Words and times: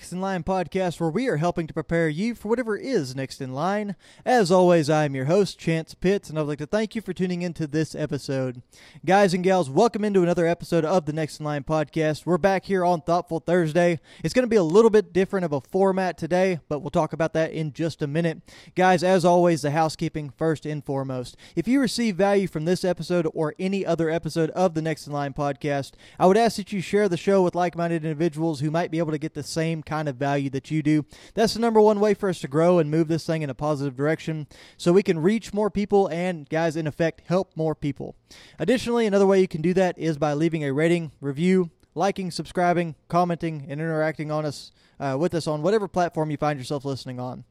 Next 0.00 0.12
in 0.12 0.22
Line 0.22 0.42
podcast, 0.44 0.98
where 0.98 1.10
we 1.10 1.28
are 1.28 1.36
helping 1.36 1.66
to 1.66 1.74
prepare 1.74 2.08
you 2.08 2.34
for 2.34 2.48
whatever 2.48 2.74
is 2.74 3.14
next 3.14 3.38
in 3.38 3.52
line. 3.52 3.96
As 4.24 4.50
always, 4.50 4.88
I 4.88 5.04
am 5.04 5.14
your 5.14 5.26
host, 5.26 5.58
Chance 5.58 5.92
Pitts, 5.92 6.30
and 6.30 6.38
I'd 6.38 6.46
like 6.46 6.56
to 6.60 6.66
thank 6.66 6.94
you 6.94 7.02
for 7.02 7.12
tuning 7.12 7.42
into 7.42 7.66
this 7.66 7.94
episode. 7.94 8.62
Guys 9.04 9.34
and 9.34 9.44
gals, 9.44 9.68
welcome 9.68 10.02
into 10.02 10.22
another 10.22 10.46
episode 10.46 10.86
of 10.86 11.04
the 11.04 11.12
Next 11.12 11.38
in 11.38 11.44
Line 11.44 11.64
podcast. 11.64 12.24
We're 12.24 12.38
back 12.38 12.64
here 12.64 12.82
on 12.82 13.02
Thoughtful 13.02 13.40
Thursday. 13.40 14.00
It's 14.24 14.32
going 14.32 14.44
to 14.44 14.48
be 14.48 14.56
a 14.56 14.62
little 14.62 14.88
bit 14.88 15.12
different 15.12 15.44
of 15.44 15.52
a 15.52 15.60
format 15.60 16.16
today, 16.16 16.60
but 16.70 16.78
we'll 16.78 16.88
talk 16.88 17.12
about 17.12 17.34
that 17.34 17.52
in 17.52 17.74
just 17.74 18.00
a 18.00 18.06
minute. 18.06 18.40
Guys, 18.74 19.04
as 19.04 19.26
always, 19.26 19.60
the 19.60 19.70
housekeeping 19.70 20.30
first 20.30 20.64
and 20.64 20.82
foremost. 20.82 21.36
If 21.54 21.68
you 21.68 21.78
receive 21.78 22.16
value 22.16 22.48
from 22.48 22.64
this 22.64 22.86
episode 22.86 23.28
or 23.34 23.54
any 23.58 23.84
other 23.84 24.08
episode 24.08 24.48
of 24.52 24.72
the 24.72 24.80
Next 24.80 25.06
in 25.06 25.12
Line 25.12 25.34
podcast, 25.34 25.92
I 26.18 26.24
would 26.24 26.38
ask 26.38 26.56
that 26.56 26.72
you 26.72 26.80
share 26.80 27.10
the 27.10 27.18
show 27.18 27.42
with 27.42 27.54
like 27.54 27.76
minded 27.76 28.02
individuals 28.02 28.60
who 28.60 28.70
might 28.70 28.90
be 28.90 28.98
able 28.98 29.12
to 29.12 29.18
get 29.18 29.34
the 29.34 29.42
same 29.42 29.82
kind 29.90 30.08
of 30.08 30.14
value 30.14 30.48
that 30.50 30.70
you 30.70 30.84
do. 30.84 31.04
That's 31.34 31.54
the 31.54 31.60
number 31.60 31.80
one 31.80 31.98
way 31.98 32.14
for 32.14 32.28
us 32.28 32.38
to 32.40 32.48
grow 32.48 32.78
and 32.78 32.92
move 32.92 33.08
this 33.08 33.26
thing 33.26 33.42
in 33.42 33.50
a 33.50 33.54
positive 33.54 33.96
direction 33.96 34.46
so 34.76 34.92
we 34.92 35.02
can 35.02 35.18
reach 35.18 35.52
more 35.52 35.68
people 35.68 36.06
and, 36.06 36.48
guys, 36.48 36.76
in 36.76 36.86
effect, 36.86 37.22
help 37.26 37.56
more 37.56 37.74
people. 37.74 38.14
Additionally, 38.60 39.04
another 39.04 39.26
way 39.26 39.40
you 39.40 39.48
can 39.48 39.62
do 39.62 39.74
that 39.74 39.98
is 39.98 40.16
by 40.16 40.32
leaving 40.32 40.62
a 40.62 40.72
rating, 40.72 41.10
review, 41.20 41.70
liking, 41.96 42.30
subscribing, 42.30 42.94
commenting, 43.08 43.66
and 43.68 43.80
interacting 43.80 44.30
on 44.30 44.46
us 44.46 44.70
uh, 45.00 45.16
with 45.18 45.34
us 45.34 45.48
on 45.48 45.60
whatever 45.60 45.88
platform 45.88 46.30
you 46.30 46.36
find 46.36 46.56
yourself 46.56 46.84
listening 46.84 47.18
on. 47.18 47.42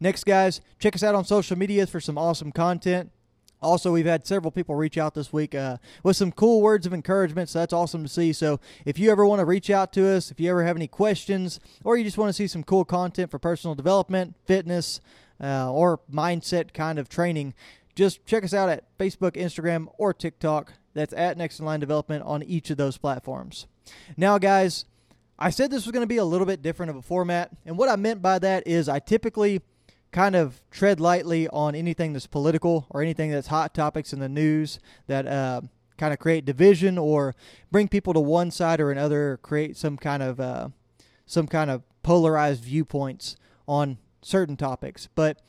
Next, 0.00 0.24
guys, 0.24 0.62
check 0.78 0.94
us 0.94 1.02
out 1.02 1.14
on 1.14 1.26
social 1.26 1.58
media 1.58 1.86
for 1.86 2.00
some 2.00 2.16
awesome 2.16 2.52
content. 2.52 3.10
Also, 3.62 3.92
we've 3.92 4.06
had 4.06 4.26
several 4.26 4.50
people 4.50 4.74
reach 4.74 4.98
out 4.98 5.14
this 5.14 5.32
week 5.32 5.54
uh, 5.54 5.78
with 6.02 6.16
some 6.16 6.32
cool 6.32 6.60
words 6.60 6.86
of 6.86 6.92
encouragement, 6.92 7.48
so 7.48 7.60
that's 7.60 7.72
awesome 7.72 8.02
to 8.02 8.08
see. 8.08 8.32
So, 8.32 8.60
if 8.84 8.98
you 8.98 9.10
ever 9.10 9.24
want 9.24 9.40
to 9.40 9.44
reach 9.44 9.70
out 9.70 9.92
to 9.94 10.08
us, 10.08 10.30
if 10.30 10.40
you 10.40 10.50
ever 10.50 10.64
have 10.64 10.76
any 10.76 10.88
questions, 10.88 11.60
or 11.84 11.96
you 11.96 12.04
just 12.04 12.18
want 12.18 12.28
to 12.28 12.32
see 12.32 12.46
some 12.46 12.64
cool 12.64 12.84
content 12.84 13.30
for 13.30 13.38
personal 13.38 13.74
development, 13.74 14.34
fitness, 14.44 15.00
uh, 15.40 15.72
or 15.72 16.00
mindset 16.12 16.74
kind 16.74 16.98
of 16.98 17.08
training, 17.08 17.54
just 17.94 18.24
check 18.26 18.44
us 18.44 18.54
out 18.54 18.68
at 18.68 18.96
Facebook, 18.98 19.32
Instagram, 19.32 19.86
or 19.98 20.12
TikTok. 20.12 20.72
That's 20.94 21.12
at 21.14 21.38
Next 21.38 21.58
in 21.58 21.66
Line 21.66 21.80
Development 21.80 22.22
on 22.24 22.42
each 22.42 22.70
of 22.70 22.76
those 22.76 22.98
platforms. 22.98 23.66
Now, 24.16 24.38
guys, 24.38 24.84
I 25.38 25.50
said 25.50 25.70
this 25.70 25.86
was 25.86 25.92
going 25.92 26.02
to 26.02 26.08
be 26.08 26.18
a 26.18 26.24
little 26.24 26.46
bit 26.46 26.62
different 26.62 26.90
of 26.90 26.96
a 26.96 27.02
format, 27.02 27.50
and 27.64 27.78
what 27.78 27.88
I 27.88 27.96
meant 27.96 28.22
by 28.22 28.38
that 28.38 28.66
is 28.66 28.88
I 28.88 28.98
typically 28.98 29.60
kind 30.12 30.36
of 30.36 30.60
tread 30.70 31.00
lightly 31.00 31.48
on 31.48 31.74
anything 31.74 32.12
that's 32.12 32.26
political 32.26 32.86
or 32.90 33.02
anything 33.02 33.30
that's 33.30 33.48
hot 33.48 33.74
topics 33.74 34.12
in 34.12 34.20
the 34.20 34.28
news 34.28 34.78
that 35.06 35.26
uh, 35.26 35.62
kind 35.96 36.12
of 36.12 36.18
create 36.18 36.44
division 36.44 36.98
or 36.98 37.34
bring 37.70 37.88
people 37.88 38.12
to 38.12 38.20
one 38.20 38.50
side 38.50 38.80
or 38.80 38.90
another, 38.90 39.38
create 39.42 39.76
some 39.76 39.96
kind 39.96 40.22
of 40.22 40.38
uh, 40.38 40.68
some 41.24 41.46
kind 41.46 41.70
of 41.70 41.82
polarized 42.02 42.62
viewpoints 42.62 43.36
on 43.66 43.96
certain 44.20 44.56
topics. 44.56 45.08
But 45.14 45.40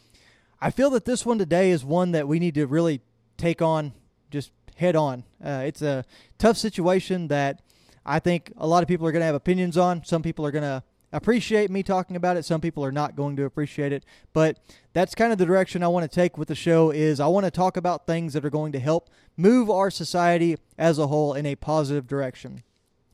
I 0.61 0.71
feel 0.71 0.89
that 0.91 1.05
this 1.05 1.25
one 1.25 1.37
today 1.37 1.71
is 1.71 1.83
one 1.83 2.11
that 2.13 2.27
we 2.27 2.39
need 2.39 2.55
to 2.55 2.65
really 2.65 3.01
take 3.37 3.61
on 3.61 3.93
just 4.31 4.51
head 4.77 4.95
on. 4.95 5.23
Uh, 5.43 5.63
it's 5.65 5.81
a 5.81 6.05
tough 6.37 6.57
situation 6.57 7.27
that 7.27 7.61
I 8.05 8.19
think 8.19 8.51
a 8.57 8.67
lot 8.67 8.81
of 8.81 8.87
people 8.87 9.05
are 9.05 9.11
going 9.11 9.21
to 9.21 9.25
have 9.25 9.35
opinions 9.35 9.77
on. 9.77 10.03
Some 10.05 10.21
people 10.21 10.45
are 10.45 10.51
going 10.51 10.63
to 10.63 10.83
appreciate 11.13 11.71
me 11.71 11.83
talking 11.83 12.15
about 12.17 12.35
it. 12.35 12.43
Some 12.43 12.59
people 12.59 12.83
are 12.83 12.91
not 12.91 13.15
going 13.15 13.37
to 13.37 13.45
appreciate 13.45 13.93
it, 13.93 14.03
but 14.33 14.59
that's 14.91 15.15
kind 15.15 15.31
of 15.31 15.37
the 15.37 15.45
direction 15.45 15.83
I 15.83 15.87
want 15.87 16.09
to 16.09 16.13
take 16.13 16.37
with 16.37 16.49
the 16.49 16.55
show 16.55 16.91
is 16.91 17.19
I 17.19 17.27
want 17.27 17.45
to 17.45 17.51
talk 17.51 17.77
about 17.77 18.05
things 18.05 18.33
that 18.33 18.43
are 18.43 18.49
going 18.49 18.73
to 18.73 18.79
help 18.79 19.09
move 19.37 19.69
our 19.69 19.89
society 19.89 20.57
as 20.77 20.99
a 20.99 21.07
whole 21.07 21.33
in 21.33 21.45
a 21.45 21.55
positive 21.55 22.07
direction. 22.07 22.63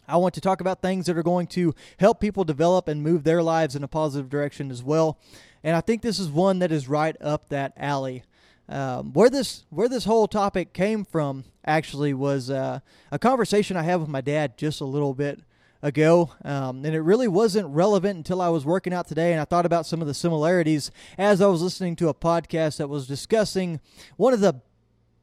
I 0.07 0.17
want 0.17 0.33
to 0.35 0.41
talk 0.41 0.59
about 0.59 0.81
things 0.81 1.05
that 1.05 1.17
are 1.17 1.23
going 1.23 1.45
to 1.47 1.75
help 1.99 2.19
people 2.19 2.43
develop 2.43 2.87
and 2.87 3.03
move 3.03 3.23
their 3.23 3.43
lives 3.43 3.75
in 3.75 3.83
a 3.83 3.87
positive 3.87 4.29
direction 4.29 4.71
as 4.71 4.81
well. 4.81 5.19
And 5.63 5.75
I 5.75 5.81
think 5.81 6.01
this 6.01 6.17
is 6.17 6.29
one 6.29 6.59
that 6.59 6.71
is 6.71 6.87
right 6.87 7.15
up 7.21 7.49
that 7.49 7.73
alley. 7.77 8.23
Um, 8.67 9.13
where 9.13 9.31
this 9.31 9.65
where 9.71 9.89
this 9.89 10.05
whole 10.05 10.27
topic 10.27 10.73
came 10.73 11.03
from 11.03 11.43
actually 11.65 12.13
was 12.13 12.51
uh, 12.51 12.79
a 13.11 13.17
conversation 13.17 13.75
I 13.75 13.81
had 13.81 13.99
with 13.99 14.09
my 14.09 14.21
dad 14.21 14.59
just 14.59 14.79
a 14.79 14.85
little 14.85 15.15
bit 15.15 15.39
ago, 15.81 16.31
um, 16.43 16.83
and 16.83 16.93
it 16.93 17.01
really 17.01 17.27
wasn't 17.27 17.67
relevant 17.69 18.17
until 18.17 18.41
I 18.41 18.49
was 18.49 18.65
working 18.65 18.93
out 18.93 19.07
today, 19.07 19.31
and 19.31 19.39
I 19.39 19.45
thought 19.45 19.65
about 19.65 19.85
some 19.85 20.01
of 20.01 20.07
the 20.07 20.13
similarities 20.13 20.91
as 21.17 21.41
I 21.41 21.47
was 21.47 21.61
listening 21.61 21.95
to 21.97 22.09
a 22.09 22.13
podcast 22.13 22.77
that 22.77 22.89
was 22.89 23.07
discussing 23.07 23.79
one 24.17 24.33
of 24.33 24.41
the 24.41 24.61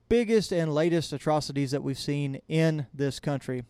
biggest 0.09 0.53
and 0.53 0.75
latest 0.75 1.13
atrocities 1.13 1.73
that 1.73 1.83
we've 1.83 1.99
seen 1.99 2.41
in 2.49 2.87
this 2.95 3.21
country 3.21 3.65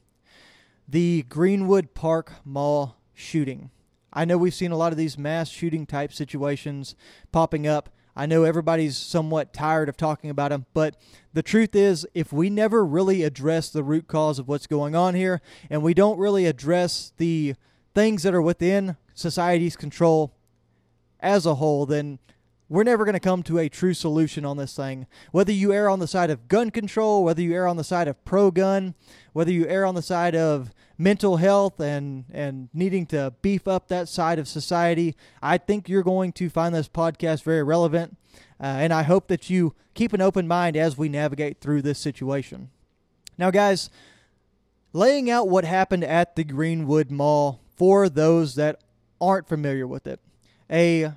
the 0.89 1.25
Greenwood 1.29 1.95
Park 1.95 2.35
Mall 2.45 2.97
shooting. 3.13 3.71
I 4.13 4.25
know 4.25 4.39
we've 4.39 4.55
seen 4.55 4.71
a 4.71 4.77
lot 4.77 4.93
of 4.93 4.99
these 4.99 5.19
mass 5.19 5.49
shooting 5.49 5.85
type 5.85 6.13
situations 6.13 6.95
popping 7.33 7.67
up. 7.67 7.91
I 8.17 8.25
know 8.25 8.45
everybody's 8.45 8.97
somewhat 8.97 9.53
tired 9.53 9.91
of 9.91 9.97
talking 9.97 10.31
about 10.31 10.51
them, 10.51 10.65
but 10.73 10.97
the 11.35 11.43
truth 11.43 11.75
is, 11.75 12.07
if 12.15 12.33
we 12.33 12.49
never 12.49 12.85
really 12.85 13.23
address 13.23 13.69
the 13.69 13.83
root 13.85 14.09
cause 14.09 14.39
of 14.39 14.49
what's 14.49 14.67
going 14.67 14.95
on 14.97 15.15
here, 15.15 15.43
and 15.69 15.83
we 15.83 15.93
don't 15.93 16.19
really 16.19 16.47
address 16.47 17.13
the 17.19 17.55
things 17.95 18.23
that 18.23 18.35
are 18.35 18.41
within 18.41 18.97
society's 19.13 19.77
control 19.77 20.33
as 21.21 21.45
a 21.45 21.57
whole, 21.57 21.85
then 21.85 22.19
we're 22.69 22.83
never 22.83 23.05
going 23.05 23.15
to 23.15 23.21
come 23.21 23.43
to 23.45 23.59
a 23.59 23.69
true 23.69 23.95
solution 23.95 24.45
on 24.45 24.57
this 24.57 24.75
thing. 24.75 25.07
Whether 25.31 25.53
you 25.53 25.73
err 25.73 25.89
on 25.89 26.01
the 26.01 26.09
side 26.09 26.31
of 26.31 26.49
gun 26.49 26.71
control, 26.71 27.23
whether 27.23 27.41
you 27.41 27.55
err 27.55 27.67
on 27.67 27.77
the 27.77 27.85
side 27.85 28.09
of 28.09 28.25
pro 28.25 28.51
gun, 28.51 28.95
whether 29.33 29.53
you 29.53 29.67
err 29.67 29.87
on 29.87 29.95
the 29.95 30.03
side 30.03 30.35
of 30.35 30.73
mental 30.99 31.37
health 31.37 31.79
and, 31.79 32.25
and 32.33 32.69
needing 32.73 33.07
to 33.07 33.35
beef 33.43 33.69
up 33.69 33.89
that 33.89 34.09
side 34.09 34.39
of 34.39 34.49
society, 34.49 35.15
I 35.41 35.59
think 35.59 35.89
you're 35.89 36.03
going 36.03 36.33
to 36.33 36.51
find 36.51 36.75
this 36.75 36.89
podcast 36.89 37.43
very 37.43 37.63
relevant. 37.63 38.17
Uh, 38.61 38.65
and 38.65 38.93
I 38.93 39.03
hope 39.03 39.29
that 39.29 39.49
you 39.49 39.75
keep 39.95 40.13
an 40.13 40.21
open 40.21 40.49
mind 40.49 40.77
as 40.77 40.99
we 40.99 41.09
navigate 41.09 41.61
through 41.61 41.83
this 41.83 41.99
situation. 41.99 42.71
Now, 43.39 43.51
guys, 43.51 43.91
laying 44.93 45.31
out 45.31 45.49
what 45.49 45.65
happened 45.65 46.05
at 46.05 46.37
the 46.37 46.45
Greenwood 46.45 47.11
Mall 47.11 47.61
for 47.77 48.09
those 48.09 48.55
that 48.55 48.81
aren't 49.21 49.49
familiar 49.49 49.87
with 49.87 50.07
it. 50.07 50.21
A 50.71 51.13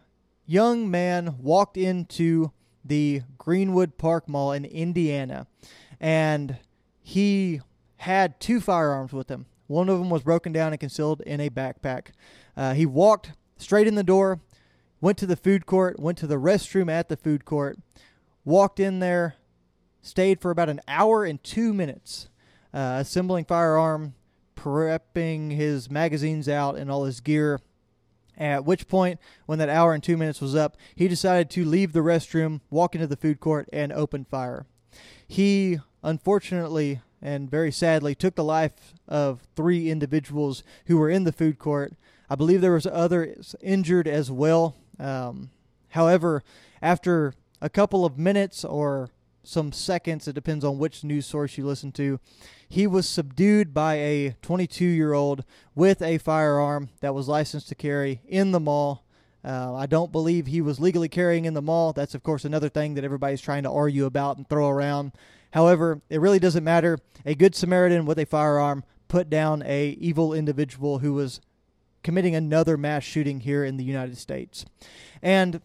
young 0.50 0.90
man 0.90 1.36
walked 1.40 1.78
into 1.78 2.52
the 2.84 3.22
Greenwood 3.38 4.00
Park 4.00 4.28
Mall 4.28 4.52
in 4.52 4.66
Indiana, 4.66 5.46
and 6.00 6.58
he 7.00 7.62
had 7.98 8.40
two 8.40 8.60
firearms 8.60 9.14
with 9.14 9.30
him. 9.30 9.46
One 9.68 9.90
of 9.90 10.00
them 10.00 10.10
was 10.10 10.24
broken 10.24 10.52
down 10.52 10.74
and 10.74 10.80
concealed 10.80 11.22
in 11.22 11.40
a 11.40 11.52
backpack. 11.52 12.08
Uh, 12.58 12.74
he 12.74 12.88
walked 12.88 13.34
straight 13.58 13.86
in 13.86 13.94
the 13.94 14.04
door, 14.04 14.40
went 15.00 15.20
to 15.20 15.28
the 15.28 15.36
food 15.36 15.68
court, 15.68 16.00
went 16.00 16.18
to 16.18 16.28
the 16.28 16.38
restroom 16.38 16.90
at 16.90 17.10
the 17.10 17.18
food 17.18 17.46
court, 17.46 17.78
walked 18.44 18.80
in 18.80 19.00
there, 19.00 19.36
stayed 20.02 20.42
for 20.42 20.50
about 20.50 20.70
an 20.70 20.82
hour 20.88 21.26
and 21.26 21.44
two 21.44 21.74
minutes, 21.76 22.28
uh, 22.74 22.98
assembling 23.00 23.46
firearm, 23.46 24.16
prepping 24.56 25.56
his 25.56 25.92
magazines 25.92 26.50
out 26.50 26.76
and 26.76 26.90
all 26.90 27.06
his 27.06 27.20
gear 27.20 27.60
at 28.40 28.66
which 28.66 28.88
point, 28.88 29.20
when 29.46 29.60
that 29.60 29.70
hour 29.70 29.94
and 29.94 30.02
two 30.02 30.18
minutes 30.18 30.40
was 30.40 30.56
up, 30.56 30.78
he 30.96 31.08
decided 31.08 31.50
to 31.52 31.66
leave 31.66 31.92
the 31.92 32.00
restroom, 32.00 32.62
walk 32.70 32.96
into 32.96 33.08
the 33.08 33.18
food 33.18 33.40
court, 33.40 33.68
and 33.74 33.92
open 33.92 34.26
fire. 34.26 34.66
He, 35.28 35.80
unfortunately 36.04 37.02
and 37.22 37.52
very 37.52 37.72
sadly, 37.72 38.16
took 38.16 38.36
the 38.36 38.44
life 38.44 38.94
of 39.08 39.42
three 39.56 39.90
individuals 39.92 40.64
who 40.86 40.98
were 40.98 41.10
in 41.10 41.26
the 41.26 41.34
food 41.34 41.60
court. 41.60 41.94
I 42.30 42.36
believe 42.36 42.62
there 42.62 42.74
was 42.74 42.88
others 42.88 43.56
injured 43.62 44.08
as 44.08 44.32
well. 44.32 44.76
Um, 44.98 45.50
however, 45.90 46.44
after 46.82 47.34
a 47.62 47.70
couple 47.70 48.06
of 48.06 48.18
minutes 48.18 48.64
or 48.64 49.10
some 49.44 49.72
seconds, 49.72 50.28
it 50.28 50.34
depends 50.34 50.64
on 50.64 50.78
which 50.78 51.04
news 51.04 51.26
source 51.26 51.58
you 51.58 51.66
listen 51.66 51.92
to, 51.94 52.20
he 52.68 52.86
was 52.86 53.08
subdued 53.08 53.74
by 53.74 53.96
a 53.96 54.36
22 54.42 54.86
year 54.86 55.14
old 55.14 55.44
with 55.76 56.02
a 56.02 56.18
firearm 56.20 56.90
that 57.02 57.16
was 57.16 57.28
licensed 57.28 57.70
to 57.70 57.76
carry 57.76 58.22
in 58.28 58.52
the 58.52 58.60
mall. 58.60 59.06
Uh, 59.44 59.74
I 59.74 59.86
don't 59.86 60.12
believe 60.12 60.48
he 60.48 60.62
was 60.62 60.80
legally 60.80 61.10
carrying 61.10 61.46
in 61.46 61.54
the 61.54 61.62
mall. 61.62 61.94
That's, 61.94 62.14
of 62.14 62.24
course, 62.24 62.46
another 62.46 62.70
thing 62.70 62.96
that 62.96 63.04
everybody's 63.04 63.42
trying 63.42 63.64
to 63.64 63.72
argue 63.72 64.06
about 64.06 64.38
and 64.38 64.48
throw 64.48 64.70
around. 64.70 65.14
However, 65.52 66.02
it 66.10 66.20
really 66.20 66.40
doesn't 66.40 66.64
matter. 66.64 67.00
A 67.26 67.36
good 67.36 67.56
Samaritan 67.56 68.06
with 68.06 68.20
a 68.20 68.26
firearm 68.26 68.84
put 69.08 69.30
down 69.30 69.64
a 69.64 69.90
evil 70.00 70.34
individual 70.34 71.00
who 71.00 71.14
was 71.14 71.42
committing 72.04 72.36
another 72.36 72.78
mass 72.78 73.04
shooting 73.04 73.40
here 73.42 73.64
in 73.64 73.78
the 73.78 73.84
United 73.84 74.18
States. 74.18 74.66
And 75.22 75.62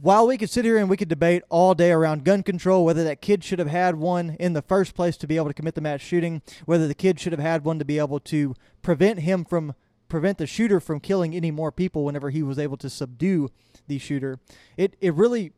while 0.00 0.26
we 0.26 0.36
could 0.36 0.50
sit 0.50 0.64
here 0.64 0.76
and 0.76 0.88
we 0.88 0.96
could 0.96 1.08
debate 1.08 1.42
all 1.48 1.74
day 1.74 1.90
around 1.90 2.24
gun 2.24 2.42
control, 2.42 2.84
whether 2.84 3.04
that 3.04 3.20
kid 3.20 3.44
should 3.44 3.58
have 3.58 3.68
had 3.68 3.96
one 3.96 4.36
in 4.38 4.52
the 4.52 4.62
first 4.62 4.94
place 4.94 5.16
to 5.18 5.26
be 5.26 5.36
able 5.36 5.48
to 5.48 5.54
commit 5.54 5.74
the 5.74 5.80
mass 5.80 6.00
shooting, 6.00 6.42
whether 6.64 6.86
the 6.86 6.94
kid 6.94 7.20
should 7.20 7.32
have 7.32 7.40
had 7.40 7.64
one 7.64 7.78
to 7.78 7.84
be 7.84 7.98
able 7.98 8.20
to 8.20 8.54
prevent 8.82 9.20
him 9.20 9.44
from 9.44 9.74
prevent 10.08 10.38
the 10.38 10.46
shooter 10.46 10.78
from 10.78 11.00
killing 11.00 11.34
any 11.34 11.50
more 11.50 11.72
people 11.72 12.04
whenever 12.04 12.30
he 12.30 12.42
was 12.42 12.58
able 12.58 12.76
to 12.76 12.88
subdue 12.88 13.50
the 13.88 13.98
shooter. 13.98 14.38
It 14.76 14.96
it 15.00 15.14
really 15.14 15.52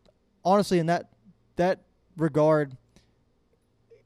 honestly 0.45 0.79
in 0.79 0.87
that 0.87 1.11
that 1.57 1.81
regard 2.17 2.77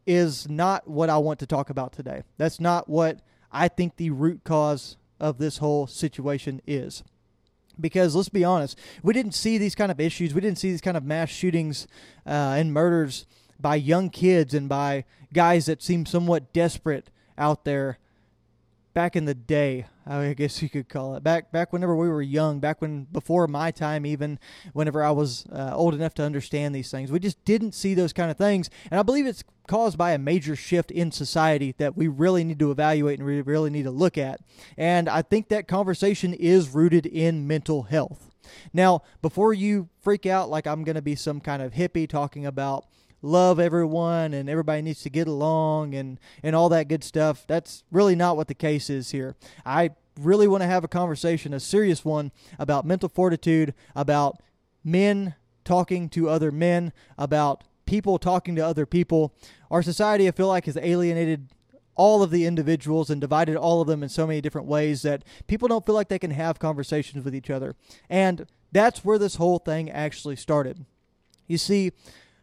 is 0.06 0.48
not 0.48 0.88
what 0.88 1.10
I 1.10 1.18
want 1.18 1.38
to 1.40 1.46
talk 1.46 1.70
about 1.70 1.92
today. 1.92 2.22
That's 2.38 2.58
not 2.58 2.88
what 2.88 3.20
I 3.52 3.68
think 3.68 3.96
the 3.96 4.10
root 4.10 4.42
cause 4.44 4.96
of 5.20 5.38
this 5.38 5.58
whole 5.58 5.86
situation 5.86 6.60
is. 6.66 7.04
Because 7.80 8.14
let's 8.14 8.28
be 8.28 8.44
honest, 8.44 8.78
we 9.02 9.12
didn't 9.12 9.32
see 9.32 9.58
these 9.58 9.74
kind 9.74 9.90
of 9.90 9.98
issues, 9.98 10.34
we 10.34 10.40
didn't 10.40 10.58
see 10.58 10.70
these 10.70 10.80
kind 10.80 10.96
of 10.96 11.04
mass 11.04 11.30
shootings 11.30 11.86
uh, 12.26 12.54
and 12.56 12.72
murders 12.72 13.26
by 13.58 13.76
young 13.76 14.10
kids 14.10 14.54
and 14.54 14.68
by 14.68 15.04
guys 15.32 15.66
that 15.66 15.82
seem 15.82 16.04
somewhat 16.04 16.52
desperate 16.52 17.10
out 17.38 17.64
there 17.64 17.98
back 18.94 19.16
in 19.16 19.24
the 19.24 19.34
day. 19.34 19.86
I 20.06 20.32
guess 20.36 20.62
you 20.62 20.68
could 20.68 20.88
call 20.88 21.14
it 21.14 21.22
back 21.22 21.52
back 21.52 21.72
whenever 21.72 21.96
we 21.96 22.08
were 22.08 22.22
young, 22.22 22.60
back 22.60 22.80
when 22.80 23.04
before 23.04 23.46
my 23.46 23.70
time, 23.70 24.04
even 24.06 24.38
whenever 24.72 25.02
I 25.02 25.10
was 25.10 25.46
uh, 25.52 25.72
old 25.74 25.94
enough 25.94 26.14
to 26.14 26.22
understand 26.22 26.74
these 26.74 26.90
things. 26.90 27.12
We 27.12 27.18
just 27.18 27.44
didn't 27.44 27.72
see 27.72 27.94
those 27.94 28.12
kind 28.12 28.30
of 28.30 28.36
things, 28.36 28.70
and 28.90 28.98
I 28.98 29.02
believe 29.02 29.26
it's 29.26 29.44
caused 29.66 29.96
by 29.96 30.12
a 30.12 30.18
major 30.18 30.56
shift 30.56 30.90
in 30.90 31.12
society 31.12 31.74
that 31.78 31.96
we 31.96 32.08
really 32.08 32.44
need 32.44 32.58
to 32.58 32.70
evaluate 32.70 33.18
and 33.18 33.26
we 33.26 33.40
really 33.42 33.70
need 33.70 33.84
to 33.84 33.90
look 33.90 34.18
at. 34.18 34.40
And 34.76 35.08
I 35.08 35.22
think 35.22 35.48
that 35.48 35.68
conversation 35.68 36.34
is 36.34 36.70
rooted 36.70 37.06
in 37.06 37.46
mental 37.46 37.84
health. 37.84 38.28
Now, 38.72 39.02
before 39.22 39.54
you 39.54 39.88
freak 40.00 40.26
out 40.26 40.50
like 40.50 40.66
I'm 40.66 40.84
going 40.84 40.96
to 40.96 41.02
be 41.02 41.14
some 41.14 41.40
kind 41.40 41.62
of 41.62 41.72
hippie 41.72 42.08
talking 42.08 42.44
about 42.44 42.86
love 43.22 43.60
everyone 43.60 44.34
and 44.34 44.50
everybody 44.50 44.82
needs 44.82 45.02
to 45.02 45.10
get 45.10 45.28
along 45.28 45.94
and, 45.94 46.18
and 46.42 46.54
all 46.54 46.68
that 46.68 46.88
good 46.88 47.04
stuff. 47.04 47.46
That's 47.46 47.84
really 47.90 48.16
not 48.16 48.36
what 48.36 48.48
the 48.48 48.54
case 48.54 48.90
is 48.90 49.12
here. 49.12 49.36
I 49.64 49.90
really 50.20 50.48
want 50.48 50.62
to 50.62 50.66
have 50.66 50.84
a 50.84 50.88
conversation, 50.88 51.54
a 51.54 51.60
serious 51.60 52.04
one, 52.04 52.32
about 52.58 52.84
mental 52.84 53.08
fortitude, 53.08 53.74
about 53.94 54.42
men 54.84 55.34
talking 55.64 56.08
to 56.10 56.28
other 56.28 56.50
men, 56.50 56.92
about 57.16 57.64
people 57.86 58.18
talking 58.18 58.56
to 58.56 58.62
other 58.62 58.86
people. 58.86 59.32
Our 59.70 59.82
society, 59.82 60.28
I 60.28 60.32
feel 60.32 60.48
like, 60.48 60.66
has 60.66 60.76
alienated 60.76 61.48
all 61.94 62.22
of 62.22 62.30
the 62.30 62.46
individuals 62.46 63.10
and 63.10 63.20
divided 63.20 63.56
all 63.56 63.80
of 63.80 63.86
them 63.86 64.02
in 64.02 64.08
so 64.08 64.26
many 64.26 64.40
different 64.40 64.66
ways 64.66 65.02
that 65.02 65.22
people 65.46 65.68
don't 65.68 65.84
feel 65.84 65.94
like 65.94 66.08
they 66.08 66.18
can 66.18 66.30
have 66.30 66.58
conversations 66.58 67.24
with 67.24 67.34
each 67.34 67.50
other. 67.50 67.76
And 68.08 68.46
that's 68.72 69.04
where 69.04 69.18
this 69.18 69.36
whole 69.36 69.58
thing 69.58 69.90
actually 69.90 70.36
started. 70.36 70.84
You 71.46 71.58
see, 71.58 71.92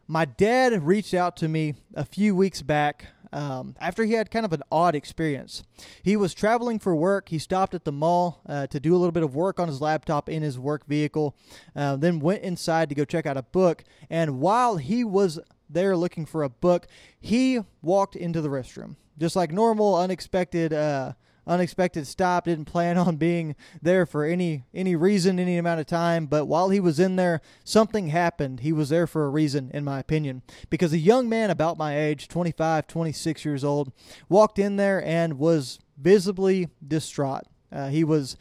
my 0.09 0.25
dad 0.25 0.83
reached 0.83 1.13
out 1.13 1.37
to 1.37 1.47
me 1.47 1.75
a 1.93 2.03
few 2.03 2.35
weeks 2.35 2.63
back 2.63 3.05
um, 3.31 3.75
after 3.79 4.03
he 4.03 4.13
had 4.13 4.31
kind 4.31 4.43
of 4.43 4.51
an 4.51 4.63
odd 4.71 4.95
experience. 4.95 5.61
He 6.01 6.17
was 6.17 6.33
traveling 6.33 6.79
for 6.79 6.95
work. 6.95 7.29
He 7.29 7.37
stopped 7.37 7.75
at 7.75 7.85
the 7.85 7.91
mall 7.91 8.41
uh, 8.49 8.65
to 8.67 8.79
do 8.79 8.95
a 8.95 8.97
little 8.97 9.11
bit 9.11 9.21
of 9.21 9.35
work 9.35 9.59
on 9.59 9.67
his 9.67 9.81
laptop 9.81 10.27
in 10.27 10.41
his 10.41 10.57
work 10.57 10.87
vehicle, 10.87 11.35
uh, 11.75 11.95
then 11.95 12.19
went 12.19 12.41
inside 12.41 12.89
to 12.89 12.95
go 12.95 13.05
check 13.05 13.27
out 13.27 13.37
a 13.37 13.43
book. 13.43 13.83
And 14.09 14.39
while 14.39 14.77
he 14.77 15.03
was 15.03 15.39
there 15.69 15.95
looking 15.95 16.25
for 16.25 16.41
a 16.41 16.49
book, 16.49 16.87
he 17.19 17.59
walked 17.83 18.15
into 18.15 18.41
the 18.41 18.49
restroom. 18.49 18.95
Just 19.19 19.35
like 19.35 19.51
normal, 19.51 19.95
unexpected. 19.95 20.73
Uh, 20.73 21.13
unexpected 21.47 22.07
stop. 22.07 22.45
Didn't 22.45 22.65
plan 22.65 22.97
on 22.97 23.17
being 23.17 23.55
there 23.81 24.05
for 24.05 24.25
any 24.25 24.65
any 24.73 24.95
reason, 24.95 25.39
any 25.39 25.57
amount 25.57 25.79
of 25.79 25.87
time. 25.87 26.25
But 26.25 26.45
while 26.45 26.69
he 26.69 26.79
was 26.79 26.99
in 26.99 27.15
there, 27.15 27.41
something 27.63 28.07
happened. 28.07 28.61
He 28.61 28.71
was 28.71 28.89
there 28.89 29.07
for 29.07 29.25
a 29.25 29.29
reason, 29.29 29.71
in 29.73 29.83
my 29.83 29.99
opinion, 29.99 30.41
because 30.69 30.93
a 30.93 30.97
young 30.97 31.29
man 31.29 31.49
about 31.49 31.77
my 31.77 31.97
age, 31.97 32.27
25, 32.27 32.87
26 32.87 33.45
years 33.45 33.63
old, 33.63 33.91
walked 34.27 34.59
in 34.59 34.75
there 34.75 35.03
and 35.03 35.37
was 35.37 35.79
visibly 35.97 36.69
distraught. 36.85 37.43
Uh, 37.71 37.89
he 37.89 38.03
was 38.03 38.37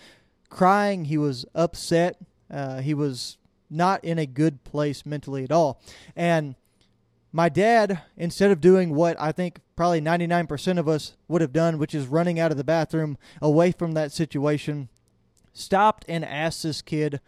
crying. 0.49 1.06
He 1.06 1.19
was 1.19 1.45
upset. 1.55 2.19
Uh, 2.50 2.81
he 2.81 2.95
was 2.95 3.37
not 3.71 4.03
in 4.05 4.19
a 4.19 4.27
good 4.27 4.65
place 4.65 5.05
mentally 5.05 5.45
at 5.45 5.53
all. 5.53 5.81
And 6.17 6.55
my 7.32 7.48
dad, 7.48 8.02
instead 8.16 8.50
of 8.50 8.60
doing 8.60 8.94
what 8.94 9.20
I 9.20 9.32
think 9.32 9.60
probably 9.76 10.00
99% 10.00 10.78
of 10.78 10.88
us 10.88 11.16
would 11.28 11.40
have 11.40 11.52
done, 11.52 11.78
which 11.78 11.94
is 11.94 12.06
running 12.06 12.40
out 12.40 12.50
of 12.50 12.56
the 12.56 12.64
bathroom 12.64 13.19
away 13.42 13.72
from 13.72 13.92
that 13.92 14.12
situation, 14.12 14.88
stopped 15.52 16.04
and 16.08 16.25
asked 16.25 16.62
this 16.62 16.82
kid 16.82 17.20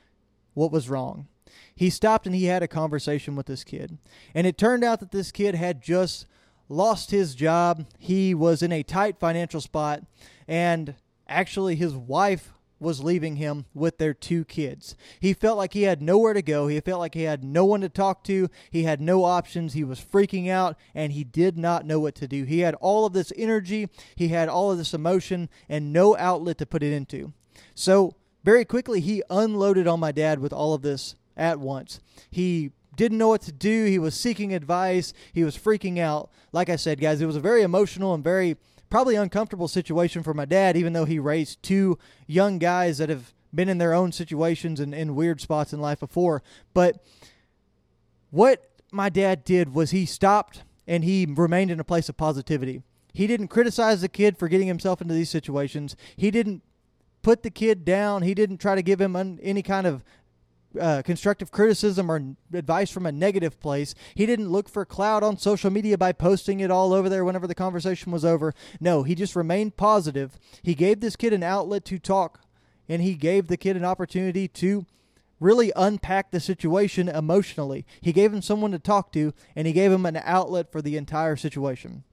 what 0.55 0.73
was 0.73 0.89
wrong. 0.89 1.29
He 1.75 1.91
stopped 1.91 2.27
and 2.27 2.35
he 2.35 2.45
had 2.45 2.63
a 2.63 2.69
conversation 2.69 3.37
with 3.37 3.47
this 3.47 3.65
kid. 3.65 3.99
And 4.35 4.47
it 4.47 4.59
turned 4.59 4.85
out 4.85 5.01
that 5.01 5.13
this 5.13 5.33
kid 5.33 5.55
had 5.55 5.83
just 5.83 6.27
lost 6.69 7.11
his 7.11 7.35
job. 7.35 7.87
He 7.99 8.35
was 8.35 8.63
in 8.63 8.73
a 8.73 8.83
tight 8.83 9.19
financial 9.19 9.61
spot. 9.61 10.03
And 10.49 10.95
actually, 11.29 11.77
his 11.77 11.95
wife 11.95 12.53
was 12.81 13.05
leaving 13.05 13.37
him 13.37 13.67
with 13.75 13.99
their 13.99 14.15
two 14.15 14.45
kids. 14.45 14.97
He 15.21 15.35
felt 15.35 15.59
like 15.59 15.75
he 15.75 15.83
had 15.83 16.01
nowhere 16.01 16.33
to 16.33 16.43
go. 16.43 16.67
He 16.67 16.81
felt 16.81 16.99
like 16.99 17.15
he 17.15 17.23
had 17.23 17.45
no 17.45 17.65
one 17.65 17.83
to 17.83 17.89
talk 17.89 18.25
to. 18.25 18.49
He 18.71 18.85
had 18.85 19.01
no 19.01 19.25
options. 19.25 19.75
He 19.75 19.85
was 19.85 20.01
freaking 20.01 20.49
out 20.49 20.77
and 20.95 21.13
he 21.13 21.23
did 21.23 21.59
not 21.59 21.87
know 21.87 22.01
what 22.01 22.15
to 22.17 22.27
do. 22.27 22.45
He 22.45 22.61
had 22.61 22.75
all 22.77 23.05
of 23.05 23.13
this 23.13 23.33
energy, 23.37 23.89
he 24.17 24.29
had 24.29 24.49
all 24.49 24.73
of 24.73 24.79
this 24.79 24.95
emotion, 24.95 25.49
and 25.69 25.93
no 25.93 26.17
outlet 26.17 26.59
to 26.59 26.67
put 26.67 26.83
it 26.83 26.93
into. 26.93 27.33
So, 27.75 28.15
very 28.43 28.65
quickly, 28.65 29.01
he 29.01 29.23
unloaded 29.29 29.87
on 29.87 30.01
my 30.01 30.13
dad 30.13 30.39
with 30.39 30.53
all 30.53 30.73
of 30.73 30.81
this 30.81 31.15
at 31.37 31.61
once. 31.61 32.01
He 32.31 32.73
didn't 32.97 33.19
know 33.19 33.29
what 33.29 33.43
to 33.43 33.53
do. 33.53 33.85
He 33.85 33.99
was 33.99 34.15
seeking 34.15 34.55
advice. 34.55 35.13
He 35.33 35.45
was 35.45 35.57
freaking 35.57 35.99
out. 35.99 36.31
Like 36.53 36.69
I 36.69 36.77
said, 36.77 37.01
guys, 37.01 37.21
it 37.21 37.27
was 37.27 37.37
a 37.37 37.41
very 37.41 37.63
emotional 37.63 38.15
and 38.15 38.25
very 38.25 38.57
probably 38.91 39.15
uncomfortable 39.15 39.69
situation 39.69 40.23
for 40.23 40.35
my 40.35 40.45
dad, 40.45 40.77
even 40.77 40.93
though 40.93 41.05
he 41.05 41.19
raised 41.19 41.63
two 41.63 41.99
young 42.27 42.59
guys 42.59 42.99
that 42.99 43.09
have 43.09 43.33
been 43.55 43.69
in 43.69 43.79
their 43.79 43.95
own 43.95 44.13
situations 44.13 44.81
and 44.81 44.95
in 44.95 45.15
weird 45.15 45.41
spots 45.41 45.73
in 45.73 45.81
life 45.81 46.01
before. 46.01 46.43
But 46.75 47.03
what 48.31 48.71
my 48.93 49.09
dad 49.09 49.45
did 49.45 49.75
was 49.75 49.91
he 49.91 50.07
stopped 50.07 50.63
and 50.87 51.05
he 51.05 51.27
remained 51.29 51.71
in 51.71 51.81
a 51.81 51.85
place 51.85 52.09
of 52.09 52.17
positivity. 52.17 52.83
He 53.13 53.27
didn't 53.27 53.49
criticize 53.49 54.01
the 54.01 54.09
kid 54.09 54.39
for 54.39 54.49
getting 54.49 54.69
himself 54.69 55.01
into 55.01 55.15
these 55.15 55.31
situations. 55.31 55.97
He 56.17 56.31
didn't 56.31 56.63
put 57.23 57.43
the 57.43 57.51
kid 57.51 57.85
down. 57.85 58.23
He 58.23 58.35
didn't 58.35 58.59
try 58.59 58.75
to 58.75 58.83
give 58.83 59.01
him 59.01 59.17
any 59.43 59.63
kind 59.63 59.87
of 59.87 60.05
uh, 60.79 61.03
constructive 61.03 61.51
criticism 61.51 62.11
or 62.11 62.35
advice 62.53 62.91
from 62.91 63.07
a 63.07 63.13
negative 63.13 63.59
place. 63.61 63.95
He 64.15 64.27
didn't 64.27 64.51
look 64.51 64.69
for 64.69 64.85
clout 64.85 65.23
on 65.23 65.39
social 65.39 65.71
media 65.71 65.99
by 65.99 66.13
posting 66.13 66.61
it 66.61 66.71
all 66.71 66.93
over 66.93 67.09
there 67.09 67.25
whenever 67.25 67.47
the 67.47 67.55
conversation 67.55 68.13
was 68.13 68.25
over. 68.25 68.55
No, 68.81 69.03
he 69.03 69.15
just 69.15 69.35
remained 69.35 69.77
positive. 69.77 70.39
He 70.63 70.75
gave 70.75 71.01
this 71.01 71.17
kid 71.17 71.33
an 71.33 71.43
outlet 71.43 71.85
to 71.87 71.99
talk, 71.99 72.43
and 72.89 73.03
he 73.03 73.15
gave 73.15 73.49
the 73.49 73.57
kid 73.57 73.77
an 73.77 73.85
opportunity 73.85 74.47
to 74.49 74.87
really 75.41 75.73
unpack 75.75 76.31
the 76.31 76.41
situation 76.41 77.09
emotionally. 77.09 77.87
He 78.01 78.13
gave 78.13 78.33
him 78.33 78.43
someone 78.43 78.73
to 78.73 78.79
talk 78.79 79.11
to, 79.13 79.33
and 79.57 79.67
he 79.67 79.73
gave 79.73 79.91
him 79.91 80.07
an 80.07 80.21
outlet 80.23 80.71
for 80.71 80.83
the 80.83 80.97
entire 80.97 81.37
situation. 81.37 82.05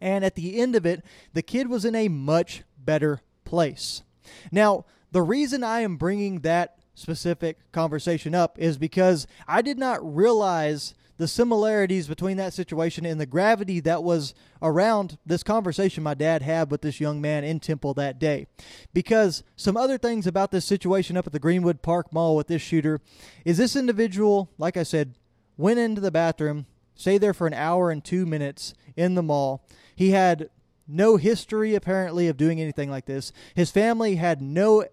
And 0.00 0.24
at 0.24 0.34
the 0.34 0.58
end 0.58 0.74
of 0.74 0.84
it, 0.84 1.02
the 1.32 1.42
kid 1.42 1.68
was 1.68 1.84
in 1.84 1.94
a 1.94 2.08
much 2.08 2.64
better 2.76 3.20
place. 3.44 4.02
Now, 4.50 4.84
the 5.12 5.22
reason 5.22 5.62
I 5.62 5.80
am 5.80 5.96
bringing 5.96 6.40
that 6.40 6.78
specific 6.94 7.58
conversation 7.72 8.34
up 8.34 8.58
is 8.58 8.78
because 8.78 9.26
I 9.46 9.62
did 9.62 9.78
not 9.78 10.00
realize 10.02 10.94
the 11.16 11.28
similarities 11.28 12.08
between 12.08 12.36
that 12.38 12.52
situation 12.52 13.06
and 13.06 13.20
the 13.20 13.26
gravity 13.26 13.78
that 13.80 14.02
was 14.02 14.34
around 14.60 15.16
this 15.24 15.42
conversation 15.42 16.02
my 16.02 16.14
dad 16.14 16.42
had 16.42 16.70
with 16.70 16.80
this 16.80 17.00
young 17.00 17.20
man 17.20 17.44
in 17.44 17.60
Temple 17.60 17.94
that 17.94 18.18
day. 18.18 18.46
Because 18.92 19.44
some 19.54 19.76
other 19.76 19.96
things 19.96 20.26
about 20.26 20.50
this 20.50 20.64
situation 20.64 21.16
up 21.16 21.26
at 21.26 21.32
the 21.32 21.38
Greenwood 21.38 21.82
Park 21.82 22.12
Mall 22.12 22.34
with 22.34 22.48
this 22.48 22.62
shooter 22.62 23.00
is 23.44 23.58
this 23.58 23.76
individual, 23.76 24.50
like 24.58 24.76
I 24.76 24.82
said, 24.82 25.14
went 25.56 25.78
into 25.78 26.00
the 26.00 26.10
bathroom, 26.10 26.66
stayed 26.96 27.18
there 27.18 27.34
for 27.34 27.46
an 27.46 27.54
hour 27.54 27.90
and 27.90 28.02
two 28.02 28.26
minutes 28.26 28.74
in 28.96 29.14
the 29.14 29.22
mall. 29.22 29.64
He 29.94 30.10
had 30.10 30.50
no 30.88 31.16
history, 31.16 31.74
apparently, 31.74 32.28
of 32.28 32.36
doing 32.36 32.60
anything 32.60 32.90
like 32.90 33.06
this. 33.06 33.32
His 33.54 33.70
family 33.70 34.16
had 34.16 34.42
no 34.42 34.84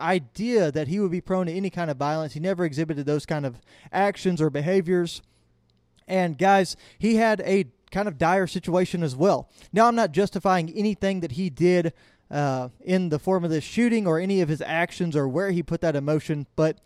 idea 0.00 0.72
that 0.72 0.88
he 0.88 1.00
would 1.00 1.10
be 1.10 1.20
prone 1.20 1.46
to 1.46 1.52
any 1.52 1.70
kind 1.70 1.90
of 1.90 1.96
violence. 1.96 2.34
He 2.34 2.40
never 2.40 2.64
exhibited 2.64 3.06
those 3.06 3.26
kind 3.26 3.46
of 3.46 3.60
actions 3.92 4.40
or 4.40 4.50
behaviors. 4.50 5.22
And 6.06 6.36
guys, 6.36 6.76
he 6.98 7.16
had 7.16 7.40
a 7.42 7.66
kind 7.90 8.08
of 8.08 8.18
dire 8.18 8.46
situation 8.46 9.02
as 9.02 9.14
well. 9.14 9.48
Now, 9.72 9.86
I'm 9.86 9.94
not 9.94 10.12
justifying 10.12 10.70
anything 10.70 11.20
that 11.20 11.32
he 11.32 11.48
did 11.48 11.92
uh, 12.30 12.68
in 12.80 13.10
the 13.10 13.18
form 13.18 13.44
of 13.44 13.50
this 13.50 13.64
shooting 13.64 14.06
or 14.06 14.18
any 14.18 14.40
of 14.40 14.48
his 14.48 14.60
actions 14.60 15.14
or 15.14 15.28
where 15.28 15.50
he 15.50 15.62
put 15.62 15.80
that 15.82 15.94
emotion, 15.94 16.46
but 16.56 16.78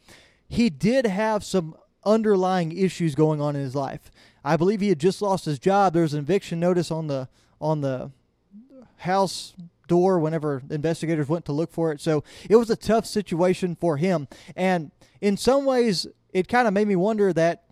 he 0.49 0.69
did 0.69 1.07
have 1.07 1.43
some 1.43 1.77
underlying 2.05 2.77
issues 2.77 3.15
going 3.15 3.41
on 3.41 3.57
in 3.57 3.63
his 3.63 3.75
life. 3.75 4.11
I 4.45 4.57
believe 4.57 4.81
he 4.81 4.89
had 4.89 4.99
just 4.99 5.21
lost 5.21 5.45
his 5.45 5.59
job. 5.59 5.93
There 5.93 6.03
was 6.03 6.15
an 6.15 6.21
eviction 6.21 6.61
notice 6.61 6.91
on 6.91 7.07
the 7.07 7.29
on 7.61 7.81
the 7.81 8.11
house 8.99 9.55
door 9.89 10.19
whenever 10.19 10.63
investigators 10.71 11.29
went 11.29 11.45
to 11.47 11.53
look 11.53 11.73
for 11.73 11.91
it. 11.91 12.01
So 12.01 12.23
it 12.49 12.57
was 12.57 12.71
a 12.71 12.77
tough 12.77 13.07
situation 13.07 13.77
for 13.81 13.97
him. 13.97 14.29
And 14.55 14.93
in 15.21 15.37
some 15.37 15.65
ways, 15.65 16.07
it 16.33 16.49
kind 16.49 16.69
of 16.69 16.75
made 16.75 16.87
me 16.89 16.97
wonder 16.97 17.33
that 17.33 17.65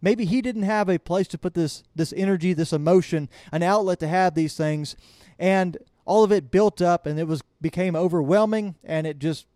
maybe 0.00 0.24
he 0.24 0.40
didn't 0.42 0.62
have 0.62 0.88
a 0.88 0.98
place 0.98 1.28
to 1.28 1.38
put 1.38 1.54
this 1.54 1.82
this 1.94 2.12
energy, 2.16 2.52
this 2.52 2.72
emotion, 2.72 3.28
an 3.52 3.62
outlet 3.62 4.00
to 4.00 4.08
have 4.08 4.34
these 4.34 4.56
things, 4.56 4.96
and 5.38 5.78
all 6.04 6.24
of 6.24 6.32
it 6.32 6.50
built 6.50 6.80
up, 6.80 7.06
and 7.06 7.18
it 7.18 7.26
was 7.26 7.42
became 7.60 7.94
overwhelming, 7.94 8.74
and 8.82 9.06
it 9.06 9.18
just 9.18 9.46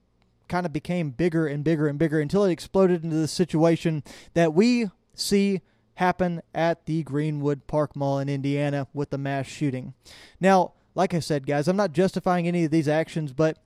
kind 0.49 0.67
of 0.67 0.73
became 0.73 1.11
bigger 1.11 1.47
and 1.47 1.65
bigger 1.65 1.89
and 1.89 1.99
bigger 1.99 2.21
until 2.21 2.45
it 2.45 2.53
exploded 2.53 3.03
into 3.03 3.17
the 3.17 3.29
situation 3.29 4.03
that 4.35 4.53
we 4.53 4.91
see 5.15 5.63
happen 5.95 6.43
at 6.55 6.87
the 6.87 7.03
Greenwood 7.03 7.67
Park 7.67 7.97
Mall 7.97 8.19
in 8.19 8.29
Indiana 8.29 8.87
with 8.93 9.11
the 9.11 9.19
mass 9.19 9.47
shooting. 9.47 9.95
Now, 10.41 10.73
like 10.95 11.15
I 11.15 11.21
said, 11.21 11.47
guys, 11.47 11.69
I'm 11.69 11.77
not 11.77 11.93
justifying 11.93 12.47
any 12.47 12.65
of 12.65 12.71
these 12.71 12.89
actions, 12.89 13.33
but 13.33 13.59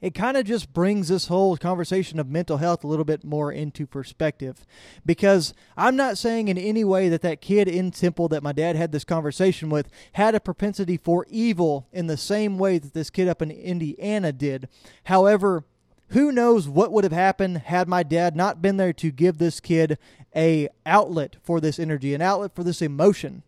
it 0.00 0.14
kind 0.14 0.36
of 0.36 0.46
just 0.46 0.72
brings 0.72 1.08
this 1.08 1.26
whole 1.26 1.56
conversation 1.56 2.18
of 2.18 2.28
mental 2.28 2.56
health 2.56 2.82
a 2.82 2.86
little 2.86 3.04
bit 3.04 3.22
more 3.22 3.52
into 3.52 3.86
perspective. 3.86 4.66
Because 5.04 5.52
I'm 5.76 5.96
not 5.96 6.16
saying 6.16 6.48
in 6.48 6.56
any 6.56 6.84
way 6.84 7.08
that 7.10 7.22
that 7.22 7.40
kid 7.40 7.68
in 7.68 7.90
Temple 7.90 8.28
that 8.28 8.42
my 8.42 8.52
dad 8.52 8.76
had 8.76 8.92
this 8.92 9.04
conversation 9.04 9.68
with 9.68 9.90
had 10.12 10.34
a 10.34 10.40
propensity 10.40 10.96
for 10.96 11.26
evil 11.28 11.86
in 11.92 12.06
the 12.06 12.16
same 12.16 12.58
way 12.58 12.78
that 12.78 12.94
this 12.94 13.10
kid 13.10 13.28
up 13.28 13.42
in 13.42 13.50
Indiana 13.50 14.32
did. 14.32 14.68
However, 15.04 15.64
who 16.08 16.32
knows 16.32 16.68
what 16.68 16.92
would 16.92 17.04
have 17.04 17.12
happened 17.12 17.58
had 17.58 17.86
my 17.86 18.02
dad 18.02 18.34
not 18.34 18.62
been 18.62 18.78
there 18.78 18.92
to 18.94 19.10
give 19.10 19.38
this 19.38 19.60
kid 19.60 19.98
a 20.34 20.68
outlet 20.86 21.36
for 21.42 21.60
this 21.60 21.78
energy, 21.78 22.14
an 22.14 22.22
outlet 22.22 22.54
for 22.54 22.64
this 22.64 22.82
emotion. 22.82 23.42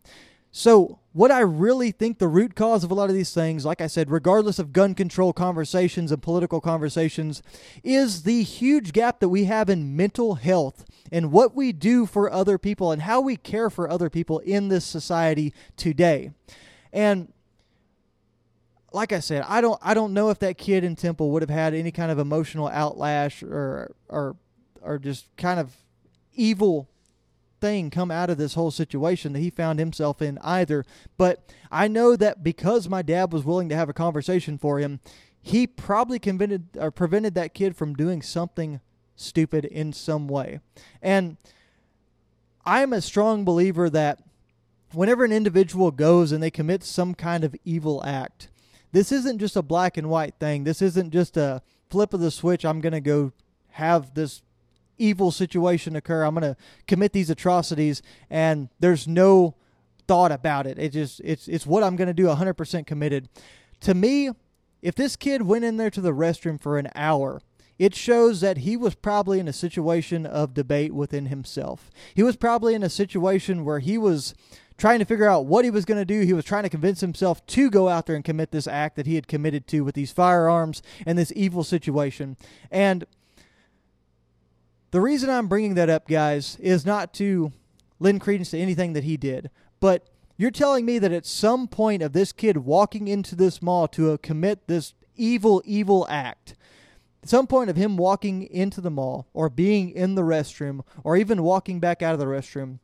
So, 0.55 0.99
what 1.15 1.31
I 1.31 1.41
really 1.41 1.93
think 1.93 2.19
the 2.19 2.29
root 2.29 2.55
cause 2.55 2.85
of 2.85 2.91
a 2.91 2.95
lot 2.95 3.09
of 3.09 3.17
these 3.17 3.33
things, 3.33 3.65
like 3.65 3.81
I 3.81 3.87
said, 3.87 4.11
regardless 4.11 4.59
of 4.59 4.73
gun 4.73 4.95
control 4.95 5.33
conversations 5.33 6.13
and 6.13 6.23
political 6.23 6.61
conversations, 6.61 7.43
is 7.83 8.25
the 8.25 8.43
huge 8.43 8.93
gap 8.93 9.21
that 9.21 9.31
we 9.31 9.45
have 9.45 9.71
in 9.71 9.97
mental 9.97 10.35
health 10.35 10.85
and 11.11 11.33
what 11.33 11.55
we 11.55 11.73
do 11.73 12.05
for 12.05 12.31
other 12.31 12.59
people 12.59 12.93
and 12.93 13.03
how 13.03 13.21
we 13.21 13.37
care 13.37 13.71
for 13.71 13.89
other 13.89 14.11
people 14.11 14.41
in 14.41 14.69
this 14.69 14.85
society 14.85 15.55
today. 15.77 16.33
And 16.93 17.33
like 18.93 19.13
I 19.13 19.21
said, 19.21 19.45
I 19.49 19.63
don't 19.63 19.79
I 19.83 19.95
don't 19.95 20.13
know 20.13 20.29
if 20.29 20.39
that 20.41 20.59
kid 20.59 20.85
in 20.85 20.97
Temple 20.97 21.31
would 21.31 21.43
have 21.43 21.51
had 21.51 21.73
any 21.73 21.91
kind 21.91 22.11
of 22.11 22.19
emotional 22.19 22.69
outlash 22.69 23.43
or 23.43 23.95
or 24.09 24.37
or 24.83 24.99
just 24.99 25.35
kind 25.39 25.59
of 25.59 25.75
evil 26.35 26.89
thing 27.63 27.89
come 27.89 28.11
out 28.11 28.29
of 28.29 28.37
this 28.37 28.55
whole 28.55 28.71
situation 28.71 29.33
that 29.33 29.39
he 29.39 29.49
found 29.49 29.79
himself 29.79 30.21
in 30.21 30.37
either. 30.43 30.85
But 31.17 31.49
I 31.71 31.89
know 31.89 32.17
that 32.17 32.43
because 32.43 32.89
my 32.89 33.01
dad 33.01 33.33
was 33.33 33.45
willing 33.45 33.71
to 33.71 33.77
have 33.77 33.89
a 33.89 33.95
conversation 33.95 34.59
for 34.59 34.81
him, 34.81 35.01
he 35.41 35.67
probably 35.67 36.19
convented 36.19 36.77
or 36.77 36.91
prevented 36.91 37.35
that 37.37 37.55
kid 37.55 37.77
from 37.77 37.95
doing 37.95 38.21
something 38.21 38.81
stupid 39.17 39.65
in 39.65 39.93
some 39.93 40.29
way. 40.29 40.59
And 41.01 41.37
I'm 42.67 42.93
a 42.93 43.01
strong 43.01 43.45
believer 43.45 43.89
that 43.91 44.23
whenever 44.93 45.25
an 45.25 45.33
individual 45.33 45.91
goes 45.91 46.33
and 46.33 46.43
they 46.43 46.51
commit 46.51 46.83
some 46.83 47.15
kind 47.15 47.45
of 47.45 47.57
evil 47.65 48.05
act, 48.05 48.49
this 48.91 49.11
isn't 49.13 49.39
just 49.39 49.57
a 49.57 49.63
black 49.63 49.97
and 49.97 50.11
white 50.11 50.35
thing. 50.39 50.65
This 50.65 50.83
isn't 50.83 51.13
just 51.13 51.37
a 51.37 51.63
flip 51.89 52.13
of 52.13 52.21
the 52.21 52.31
switch. 52.31 52.65
I'm 52.65 52.81
going 52.81 52.93
to 52.93 53.01
go 53.01 53.33
have 53.71 54.15
this 54.15 54.43
evil 54.99 55.31
situation 55.31 55.97
occur. 55.97 56.25
I'm 56.25 56.35
going 56.35 56.55
to 56.55 56.61
commit 56.87 57.13
these 57.13 57.31
atrocities, 57.31 58.03
and 58.31 58.69
there's 58.81 59.09
no 59.09 59.55
thought 60.07 60.33
about 60.33 60.67
it. 60.67 60.79
It 60.79 60.91
just 60.91 61.21
it's 61.25 61.49
it's 61.49 61.67
what 61.67 61.83
I'm 61.83 61.97
going 61.97 62.09
to 62.09 62.15
do. 62.15 62.27
100% 62.27 62.87
committed. 62.87 63.29
To 63.81 63.95
me, 63.95 64.31
if 64.81 64.95
this 64.95 65.17
kid 65.17 65.43
went 65.43 65.65
in 65.65 65.77
there 65.77 65.91
to 65.91 66.01
the 66.01 66.13
restroom 66.13 66.61
for 66.61 66.79
an 66.79 66.89
hour, 66.95 67.41
it 67.79 67.95
shows 67.95 68.41
that 68.41 68.59
he 68.59 68.77
was 68.77 68.95
probably 68.95 69.41
in 69.41 69.49
a 69.49 69.53
situation 69.53 70.27
of 70.27 70.55
debate 70.55 70.93
within 70.93 71.27
himself. 71.27 71.91
He 72.15 72.23
was 72.23 72.37
probably 72.37 72.75
in 72.75 72.83
a 72.83 72.91
situation 72.91 73.65
where 73.65 73.79
he 73.79 73.99
was 73.99 74.35
trying 74.77 74.99
to 74.99 75.05
figure 75.05 75.29
out 75.29 75.47
what 75.47 75.65
he 75.65 75.71
was 75.71 75.85
going 75.85 76.01
to 76.01 76.05
do. 76.05 76.21
He 76.21 76.33
was 76.33 76.45
trying 76.45 76.65
to 76.65 76.69
convince 76.69 77.01
himself 77.01 77.45
to 77.47 77.71
go 77.71 77.89
out 77.89 78.07
there 78.07 78.17
and 78.17 78.25
commit 78.25 78.51
this 78.51 78.67
act 78.67 78.97
that 78.97 79.07
he 79.07 79.15
had 79.15 79.29
committed 79.29 79.67
to 79.69 79.83
with 79.83 79.95
these 79.95 80.13
firearms 80.13 80.83
and 81.07 81.17
this 81.17 81.33
evil 81.35 81.65
situation. 81.65 82.37
And 82.71 83.05
the 84.93 85.01
reason 85.01 85.31
I'm 85.31 85.49
bringing 85.49 85.75
that 85.75 85.91
up, 85.91 86.07
guys, 86.07 86.57
is 86.61 86.87
not 86.87 87.13
to 87.15 87.51
lend 87.99 88.21
credence 88.21 88.51
to 88.51 88.59
anything 88.59 88.93
that 88.93 89.05
he 89.05 89.17
did, 89.17 89.51
but 89.81 90.07
you're 90.37 90.51
telling 90.51 90.85
me 90.85 90.99
that 90.99 91.13
at 91.13 91.27
some 91.27 91.67
point 91.67 92.03
of 92.03 92.13
this 92.13 92.33
kid 92.33 92.59
walking 92.59 93.09
into 93.09 93.35
this 93.35 93.63
mall 93.63 93.89
to 93.89 94.13
uh, 94.13 94.17
commit 94.19 94.69
this 94.69 94.93
evil, 95.17 95.63
evil 95.65 96.07
act, 96.11 96.55
at 97.23 97.29
some 97.29 97.47
point 97.47 97.71
of 97.71 97.77
him 97.77 97.97
walking 97.97 98.43
into 98.43 98.81
the 98.81 98.91
mall 98.91 99.29
or 99.33 99.49
being 99.49 99.91
in 99.91 100.15
the 100.15 100.23
restroom 100.23 100.81
or 101.05 101.17
even 101.17 101.43
walking 101.43 101.81
back 101.81 102.03
out 102.03 102.13
of 102.13 102.21
the 102.21 102.27
restroom, 102.27 102.79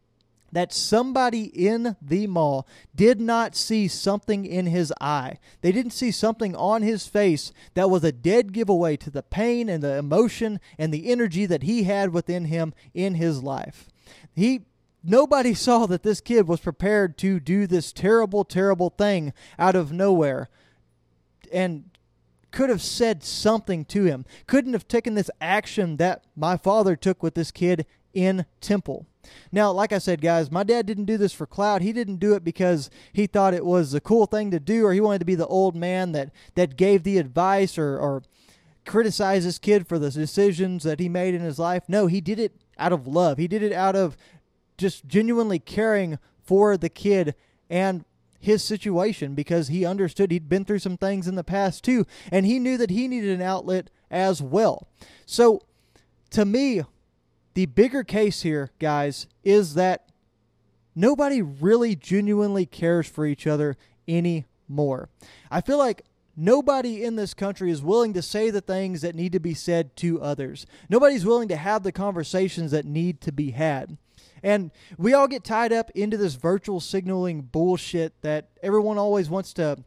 that 0.52 0.72
somebody 0.72 1.44
in 1.44 1.96
the 2.00 2.26
mall 2.26 2.66
did 2.94 3.20
not 3.20 3.54
see 3.54 3.88
something 3.88 4.44
in 4.44 4.66
his 4.66 4.92
eye. 5.00 5.38
They 5.60 5.72
didn't 5.72 5.92
see 5.92 6.10
something 6.10 6.56
on 6.56 6.82
his 6.82 7.06
face 7.06 7.52
that 7.74 7.90
was 7.90 8.04
a 8.04 8.12
dead 8.12 8.52
giveaway 8.52 8.96
to 8.98 9.10
the 9.10 9.22
pain 9.22 9.68
and 9.68 9.82
the 9.82 9.96
emotion 9.96 10.60
and 10.78 10.92
the 10.92 11.10
energy 11.10 11.46
that 11.46 11.64
he 11.64 11.84
had 11.84 12.12
within 12.12 12.46
him 12.46 12.72
in 12.94 13.14
his 13.14 13.42
life. 13.42 13.88
He 14.34 14.62
nobody 15.04 15.54
saw 15.54 15.86
that 15.86 16.02
this 16.02 16.20
kid 16.20 16.48
was 16.48 16.60
prepared 16.60 17.18
to 17.18 17.40
do 17.40 17.66
this 17.66 17.92
terrible 17.92 18.44
terrible 18.44 18.90
thing 18.90 19.32
out 19.58 19.76
of 19.76 19.92
nowhere 19.92 20.48
and 21.52 21.84
could 22.50 22.70
have 22.70 22.82
said 22.82 23.22
something 23.22 23.84
to 23.86 24.04
him. 24.04 24.24
Couldn't 24.46 24.72
have 24.72 24.88
taken 24.88 25.14
this 25.14 25.30
action 25.40 25.96
that 25.98 26.24
my 26.34 26.56
father 26.56 26.96
took 26.96 27.22
with 27.22 27.34
this 27.34 27.50
kid 27.50 27.84
in 28.14 28.46
temple. 28.60 29.06
Now, 29.52 29.70
like 29.72 29.92
I 29.92 29.98
said, 29.98 30.20
guys, 30.20 30.50
my 30.50 30.62
dad 30.62 30.86
didn't 30.86 31.04
do 31.04 31.18
this 31.18 31.32
for 31.32 31.46
clout. 31.46 31.82
He 31.82 31.92
didn't 31.92 32.16
do 32.16 32.34
it 32.34 32.44
because 32.44 32.90
he 33.12 33.26
thought 33.26 33.54
it 33.54 33.64
was 33.64 33.92
a 33.92 34.00
cool 34.00 34.26
thing 34.26 34.50
to 34.50 34.60
do 34.60 34.84
or 34.84 34.92
he 34.92 35.00
wanted 35.00 35.18
to 35.20 35.24
be 35.24 35.34
the 35.34 35.46
old 35.46 35.76
man 35.76 36.12
that, 36.12 36.30
that 36.54 36.76
gave 36.76 37.02
the 37.02 37.18
advice 37.18 37.76
or, 37.76 37.98
or 37.98 38.22
criticize 38.86 39.44
this 39.44 39.58
kid 39.58 39.86
for 39.86 39.98
the 39.98 40.10
decisions 40.10 40.82
that 40.84 41.00
he 41.00 41.08
made 41.08 41.34
in 41.34 41.42
his 41.42 41.58
life. 41.58 41.82
No, 41.88 42.06
he 42.06 42.20
did 42.20 42.38
it 42.38 42.54
out 42.78 42.92
of 42.92 43.06
love. 43.06 43.38
He 43.38 43.48
did 43.48 43.62
it 43.62 43.72
out 43.72 43.94
of 43.94 44.16
just 44.78 45.06
genuinely 45.06 45.58
caring 45.58 46.18
for 46.42 46.76
the 46.76 46.88
kid 46.88 47.34
and 47.68 48.04
his 48.40 48.62
situation 48.62 49.34
because 49.34 49.68
he 49.68 49.84
understood 49.84 50.30
he'd 50.30 50.48
been 50.48 50.64
through 50.64 50.78
some 50.78 50.96
things 50.96 51.26
in 51.26 51.34
the 51.34 51.44
past 51.44 51.84
too, 51.84 52.06
and 52.30 52.46
he 52.46 52.58
knew 52.58 52.76
that 52.76 52.90
he 52.90 53.08
needed 53.08 53.30
an 53.30 53.42
outlet 53.42 53.90
as 54.10 54.40
well. 54.40 54.88
So, 55.26 55.60
to 56.30 56.44
me, 56.44 56.82
the 57.58 57.66
bigger 57.66 58.04
case 58.04 58.42
here, 58.42 58.70
guys, 58.78 59.26
is 59.42 59.74
that 59.74 60.10
nobody 60.94 61.42
really 61.42 61.96
genuinely 61.96 62.64
cares 62.64 63.08
for 63.08 63.26
each 63.26 63.48
other 63.48 63.76
anymore. 64.06 65.08
I 65.50 65.60
feel 65.60 65.76
like 65.76 66.04
nobody 66.36 67.02
in 67.02 67.16
this 67.16 67.34
country 67.34 67.72
is 67.72 67.82
willing 67.82 68.12
to 68.12 68.22
say 68.22 68.50
the 68.50 68.60
things 68.60 69.00
that 69.00 69.16
need 69.16 69.32
to 69.32 69.40
be 69.40 69.54
said 69.54 69.96
to 69.96 70.22
others. 70.22 70.66
Nobody's 70.88 71.26
willing 71.26 71.48
to 71.48 71.56
have 71.56 71.82
the 71.82 71.90
conversations 71.90 72.70
that 72.70 72.84
need 72.84 73.20
to 73.22 73.32
be 73.32 73.50
had. 73.50 73.98
And 74.40 74.70
we 74.96 75.12
all 75.12 75.26
get 75.26 75.42
tied 75.42 75.72
up 75.72 75.90
into 75.96 76.16
this 76.16 76.36
virtual 76.36 76.78
signaling 76.78 77.40
bullshit 77.40 78.22
that 78.22 78.50
everyone 78.62 78.98
always 78.98 79.28
wants 79.28 79.52
to 79.54 79.78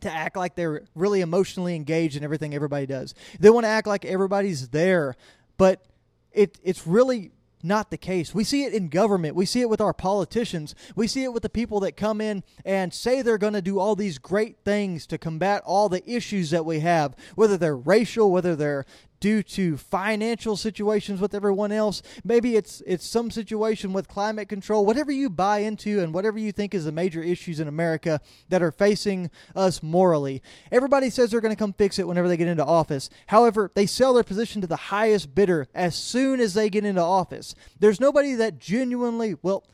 to 0.00 0.10
act 0.10 0.36
like 0.36 0.56
they're 0.56 0.82
really 0.96 1.20
emotionally 1.20 1.76
engaged 1.76 2.16
in 2.16 2.24
everything 2.24 2.52
everybody 2.52 2.86
does. 2.86 3.14
They 3.38 3.50
want 3.50 3.62
to 3.62 3.68
act 3.68 3.86
like 3.86 4.04
everybody's 4.04 4.70
there, 4.70 5.14
but 5.56 5.86
it 6.34 6.58
it's 6.62 6.86
really 6.86 7.32
not 7.62 7.90
the 7.90 7.96
case. 7.96 8.34
We 8.34 8.44
see 8.44 8.64
it 8.64 8.74
in 8.74 8.88
government. 8.88 9.36
We 9.36 9.46
see 9.46 9.60
it 9.60 9.70
with 9.70 9.80
our 9.80 9.94
politicians. 9.94 10.74
We 10.96 11.06
see 11.06 11.24
it 11.24 11.32
with 11.32 11.42
the 11.42 11.48
people 11.48 11.80
that 11.80 11.96
come 11.96 12.20
in 12.20 12.42
and 12.64 12.92
say 12.92 13.22
they're 13.22 13.38
going 13.38 13.52
to 13.52 13.62
do 13.62 13.78
all 13.78 13.94
these 13.94 14.18
great 14.18 14.56
things 14.64 15.06
to 15.06 15.18
combat 15.18 15.62
all 15.64 15.88
the 15.88 16.08
issues 16.10 16.50
that 16.50 16.66
we 16.66 16.80
have, 16.80 17.14
whether 17.36 17.56
they're 17.56 17.76
racial, 17.76 18.32
whether 18.32 18.56
they're 18.56 18.84
due 19.22 19.40
to 19.40 19.76
financial 19.76 20.56
situations 20.56 21.20
with 21.20 21.32
everyone 21.32 21.70
else. 21.70 22.02
Maybe 22.24 22.56
it's 22.56 22.82
it's 22.84 23.06
some 23.06 23.30
situation 23.30 23.92
with 23.92 24.08
climate 24.08 24.48
control. 24.48 24.84
Whatever 24.84 25.12
you 25.12 25.30
buy 25.30 25.58
into 25.58 26.00
and 26.00 26.12
whatever 26.12 26.40
you 26.40 26.50
think 26.50 26.74
is 26.74 26.86
the 26.86 26.92
major 26.92 27.22
issues 27.22 27.60
in 27.60 27.68
America 27.68 28.20
that 28.48 28.62
are 28.62 28.72
facing 28.72 29.30
us 29.54 29.80
morally. 29.80 30.42
Everybody 30.72 31.08
says 31.08 31.30
they're 31.30 31.40
going 31.40 31.54
to 31.54 31.58
come 31.58 31.72
fix 31.72 32.00
it 32.00 32.08
whenever 32.08 32.26
they 32.26 32.36
get 32.36 32.48
into 32.48 32.64
office. 32.64 33.08
However, 33.28 33.70
they 33.72 33.86
sell 33.86 34.12
their 34.12 34.24
position 34.24 34.60
to 34.60 34.66
the 34.66 34.76
highest 34.76 35.36
bidder 35.36 35.68
as 35.72 35.94
soon 35.94 36.40
as 36.40 36.54
they 36.54 36.68
get 36.68 36.84
into 36.84 37.00
office. 37.00 37.54
There's 37.78 38.00
nobody 38.00 38.34
that 38.34 38.58
genuinely, 38.58 39.36
well, 39.40 39.64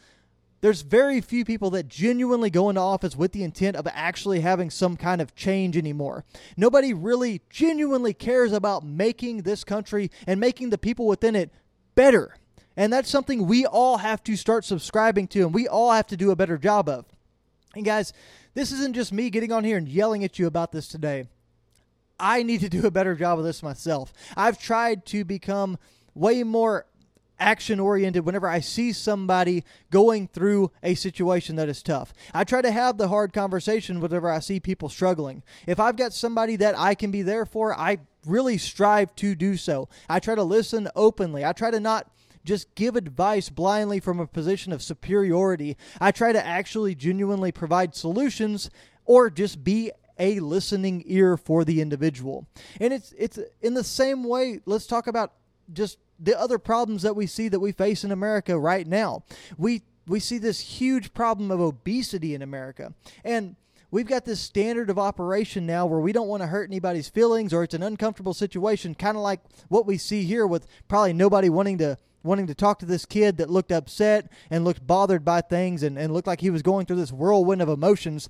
there's 0.60 0.82
very 0.82 1.20
few 1.20 1.44
people 1.44 1.70
that 1.70 1.88
genuinely 1.88 2.50
go 2.50 2.68
into 2.68 2.80
office 2.80 3.16
with 3.16 3.32
the 3.32 3.44
intent 3.44 3.76
of 3.76 3.86
actually 3.92 4.40
having 4.40 4.70
some 4.70 4.96
kind 4.96 5.20
of 5.20 5.34
change 5.34 5.76
anymore. 5.76 6.24
Nobody 6.56 6.92
really 6.92 7.42
genuinely 7.48 8.12
cares 8.12 8.52
about 8.52 8.84
making 8.84 9.42
this 9.42 9.62
country 9.62 10.10
and 10.26 10.40
making 10.40 10.70
the 10.70 10.78
people 10.78 11.06
within 11.06 11.36
it 11.36 11.50
better. 11.94 12.36
And 12.76 12.92
that's 12.92 13.10
something 13.10 13.46
we 13.46 13.66
all 13.66 13.98
have 13.98 14.22
to 14.24 14.36
start 14.36 14.64
subscribing 14.64 15.28
to 15.28 15.42
and 15.42 15.54
we 15.54 15.68
all 15.68 15.92
have 15.92 16.06
to 16.08 16.16
do 16.16 16.30
a 16.30 16.36
better 16.36 16.58
job 16.58 16.88
of. 16.88 17.06
And 17.74 17.84
guys, 17.84 18.12
this 18.54 18.72
isn't 18.72 18.94
just 18.94 19.12
me 19.12 19.30
getting 19.30 19.52
on 19.52 19.64
here 19.64 19.76
and 19.76 19.88
yelling 19.88 20.24
at 20.24 20.38
you 20.38 20.46
about 20.46 20.72
this 20.72 20.88
today. 20.88 21.28
I 22.18 22.42
need 22.42 22.60
to 22.60 22.68
do 22.68 22.86
a 22.86 22.90
better 22.90 23.14
job 23.14 23.38
of 23.38 23.44
this 23.44 23.62
myself. 23.62 24.12
I've 24.36 24.58
tried 24.58 25.06
to 25.06 25.24
become 25.24 25.78
way 26.14 26.42
more 26.42 26.86
action 27.38 27.80
oriented 27.80 28.24
whenever 28.24 28.48
I 28.48 28.60
see 28.60 28.92
somebody 28.92 29.64
going 29.90 30.28
through 30.28 30.70
a 30.82 30.94
situation 30.94 31.56
that 31.56 31.68
is 31.68 31.82
tough. 31.82 32.12
I 32.34 32.44
try 32.44 32.62
to 32.62 32.70
have 32.70 32.98
the 32.98 33.08
hard 33.08 33.32
conversation 33.32 34.00
whenever 34.00 34.30
I 34.30 34.40
see 34.40 34.60
people 34.60 34.88
struggling. 34.88 35.42
If 35.66 35.80
I've 35.80 35.96
got 35.96 36.12
somebody 36.12 36.56
that 36.56 36.78
I 36.78 36.94
can 36.94 37.10
be 37.10 37.22
there 37.22 37.46
for, 37.46 37.78
I 37.78 37.98
really 38.26 38.58
strive 38.58 39.14
to 39.16 39.34
do 39.34 39.56
so. 39.56 39.88
I 40.08 40.20
try 40.20 40.34
to 40.34 40.42
listen 40.42 40.88
openly. 40.94 41.44
I 41.44 41.52
try 41.52 41.70
to 41.70 41.80
not 41.80 42.10
just 42.44 42.74
give 42.74 42.96
advice 42.96 43.50
blindly 43.50 44.00
from 44.00 44.20
a 44.20 44.26
position 44.26 44.72
of 44.72 44.82
superiority. 44.82 45.76
I 46.00 46.12
try 46.12 46.32
to 46.32 46.44
actually 46.44 46.94
genuinely 46.94 47.52
provide 47.52 47.94
solutions 47.94 48.70
or 49.04 49.30
just 49.30 49.64
be 49.64 49.90
a 50.18 50.40
listening 50.40 51.02
ear 51.06 51.36
for 51.36 51.64
the 51.64 51.80
individual. 51.80 52.46
And 52.80 52.92
it's 52.92 53.14
it's 53.16 53.38
in 53.62 53.74
the 53.74 53.84
same 53.84 54.24
way, 54.24 54.60
let's 54.66 54.86
talk 54.86 55.06
about 55.06 55.32
just 55.72 55.98
the 56.18 56.38
other 56.38 56.58
problems 56.58 57.02
that 57.02 57.16
we 57.16 57.26
see 57.26 57.48
that 57.48 57.60
we 57.60 57.72
face 57.72 58.04
in 58.04 58.12
America 58.12 58.58
right 58.58 58.86
now. 58.86 59.24
We 59.56 59.82
we 60.06 60.20
see 60.20 60.38
this 60.38 60.60
huge 60.60 61.12
problem 61.12 61.50
of 61.50 61.60
obesity 61.60 62.34
in 62.34 62.42
America. 62.42 62.94
And 63.24 63.56
we've 63.90 64.06
got 64.06 64.24
this 64.24 64.40
standard 64.40 64.90
of 64.90 64.98
operation 64.98 65.66
now 65.66 65.86
where 65.86 66.00
we 66.00 66.12
don't 66.12 66.28
want 66.28 66.42
to 66.42 66.46
hurt 66.46 66.68
anybody's 66.68 67.08
feelings 67.08 67.52
or 67.52 67.62
it's 67.62 67.74
an 67.74 67.82
uncomfortable 67.82 68.34
situation, 68.34 68.94
kind 68.94 69.16
of 69.16 69.22
like 69.22 69.40
what 69.68 69.86
we 69.86 69.98
see 69.98 70.24
here 70.24 70.46
with 70.46 70.66
probably 70.88 71.12
nobody 71.12 71.48
wanting 71.48 71.78
to 71.78 71.98
wanting 72.24 72.48
to 72.48 72.54
talk 72.54 72.80
to 72.80 72.86
this 72.86 73.06
kid 73.06 73.36
that 73.36 73.48
looked 73.48 73.70
upset 73.70 74.30
and 74.50 74.64
looked 74.64 74.86
bothered 74.86 75.24
by 75.24 75.40
things 75.40 75.82
and, 75.82 75.96
and 75.96 76.12
looked 76.12 76.26
like 76.26 76.40
he 76.40 76.50
was 76.50 76.62
going 76.62 76.84
through 76.84 76.96
this 76.96 77.12
whirlwind 77.12 77.62
of 77.62 77.68
emotions. 77.68 78.28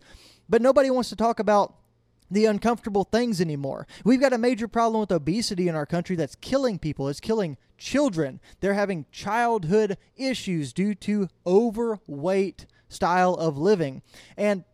But 0.49 0.63
nobody 0.63 0.91
wants 0.91 1.09
to 1.09 1.17
talk 1.17 1.41
about 1.41 1.75
the 2.31 2.45
uncomfortable 2.45 3.05
things 3.05 3.41
anymore. 3.41 3.87
We've 4.05 4.21
got 4.21 4.33
a 4.33 4.39
major 4.39 4.69
problem 4.69 5.01
with 5.01 5.13
obesity 5.13 5.69
in 5.69 5.75
our 5.75 5.87
country 5.87 6.17
that's 6.17 6.35
killing 6.37 6.79
people. 6.79 7.09
It's 7.09 7.21
killing 7.21 7.57
children. 7.77 8.41
They're 8.61 8.75
having 8.75 9.07
childhood 9.11 9.97
issues 10.17 10.73
due 10.73 10.95
to 10.97 11.29
overweight 11.47 12.67
style 12.89 13.35
of 13.35 13.57
living. 13.57 14.03
And 14.37 14.65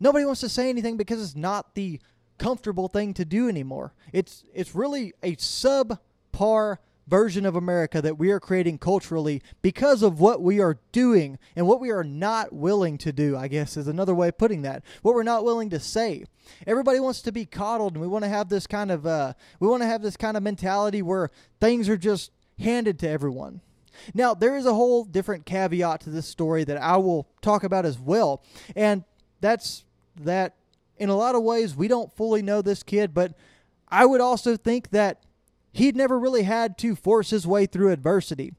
nobody 0.00 0.24
wants 0.24 0.40
to 0.42 0.48
say 0.48 0.68
anything 0.68 0.96
because 0.96 1.22
it's 1.22 1.36
not 1.36 1.74
the 1.74 2.00
comfortable 2.38 2.88
thing 2.88 3.14
to 3.14 3.24
do 3.24 3.48
anymore. 3.48 3.94
It's 4.12 4.44
it's 4.52 4.74
really 4.74 5.12
a 5.22 5.36
subpar 5.36 6.78
version 7.06 7.44
of 7.44 7.56
America 7.56 8.00
that 8.00 8.18
we 8.18 8.30
are 8.30 8.40
creating 8.40 8.78
culturally 8.78 9.42
because 9.60 10.02
of 10.02 10.20
what 10.20 10.40
we 10.40 10.60
are 10.60 10.78
doing 10.92 11.38
and 11.56 11.66
what 11.66 11.80
we 11.80 11.90
are 11.90 12.04
not 12.04 12.52
willing 12.52 12.96
to 12.98 13.12
do, 13.12 13.36
I 13.36 13.48
guess 13.48 13.76
is 13.76 13.88
another 13.88 14.14
way 14.14 14.28
of 14.28 14.38
putting 14.38 14.62
that. 14.62 14.82
What 15.02 15.14
we're 15.14 15.22
not 15.22 15.44
willing 15.44 15.70
to 15.70 15.80
say. 15.80 16.24
Everybody 16.66 17.00
wants 17.00 17.22
to 17.22 17.32
be 17.32 17.44
coddled 17.44 17.94
and 17.94 18.02
we 18.02 18.08
want 18.08 18.24
to 18.24 18.28
have 18.28 18.48
this 18.48 18.66
kind 18.66 18.90
of 18.90 19.06
uh, 19.06 19.34
we 19.60 19.68
want 19.68 19.82
to 19.82 19.88
have 19.88 20.02
this 20.02 20.16
kind 20.16 20.36
of 20.36 20.42
mentality 20.42 21.02
where 21.02 21.30
things 21.60 21.88
are 21.88 21.96
just 21.96 22.30
handed 22.58 22.98
to 23.00 23.08
everyone. 23.08 23.60
Now, 24.14 24.34
there 24.34 24.56
is 24.56 24.66
a 24.66 24.74
whole 24.74 25.04
different 25.04 25.44
caveat 25.44 26.00
to 26.02 26.10
this 26.10 26.26
story 26.26 26.64
that 26.64 26.78
I 26.78 26.96
will 26.96 27.28
talk 27.40 27.62
about 27.62 27.84
as 27.84 27.98
well. 27.98 28.42
And 28.74 29.04
that's 29.40 29.84
that 30.20 30.54
in 30.96 31.08
a 31.08 31.16
lot 31.16 31.34
of 31.34 31.42
ways 31.42 31.74
we 31.74 31.88
don't 31.88 32.14
fully 32.16 32.42
know 32.42 32.62
this 32.62 32.82
kid, 32.82 33.12
but 33.12 33.34
I 33.88 34.06
would 34.06 34.20
also 34.20 34.56
think 34.56 34.90
that 34.90 35.22
he'd 35.72 35.96
never 35.96 36.18
really 36.18 36.42
had 36.42 36.78
to 36.78 36.94
force 36.94 37.30
his 37.30 37.46
way 37.46 37.66
through 37.66 37.90
adversity. 37.90 38.54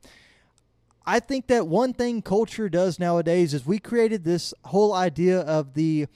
I 1.05 1.19
think 1.19 1.47
that 1.47 1.67
one 1.67 1.93
thing 1.93 2.21
culture 2.21 2.69
does 2.69 2.99
nowadays 2.99 3.53
is 3.53 3.65
we 3.65 3.79
created 3.79 4.23
this 4.23 4.53
whole 4.65 4.93
idea 4.93 5.41
of 5.41 5.73
the 5.73 6.07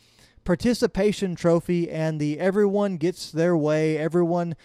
participation 0.45 1.35
trophy 1.35 1.91
and 1.91 2.21
the 2.21 2.39
everyone 2.39 2.95
gets 2.95 3.31
their 3.31 3.57
way, 3.57 3.97
everyone 3.97 4.55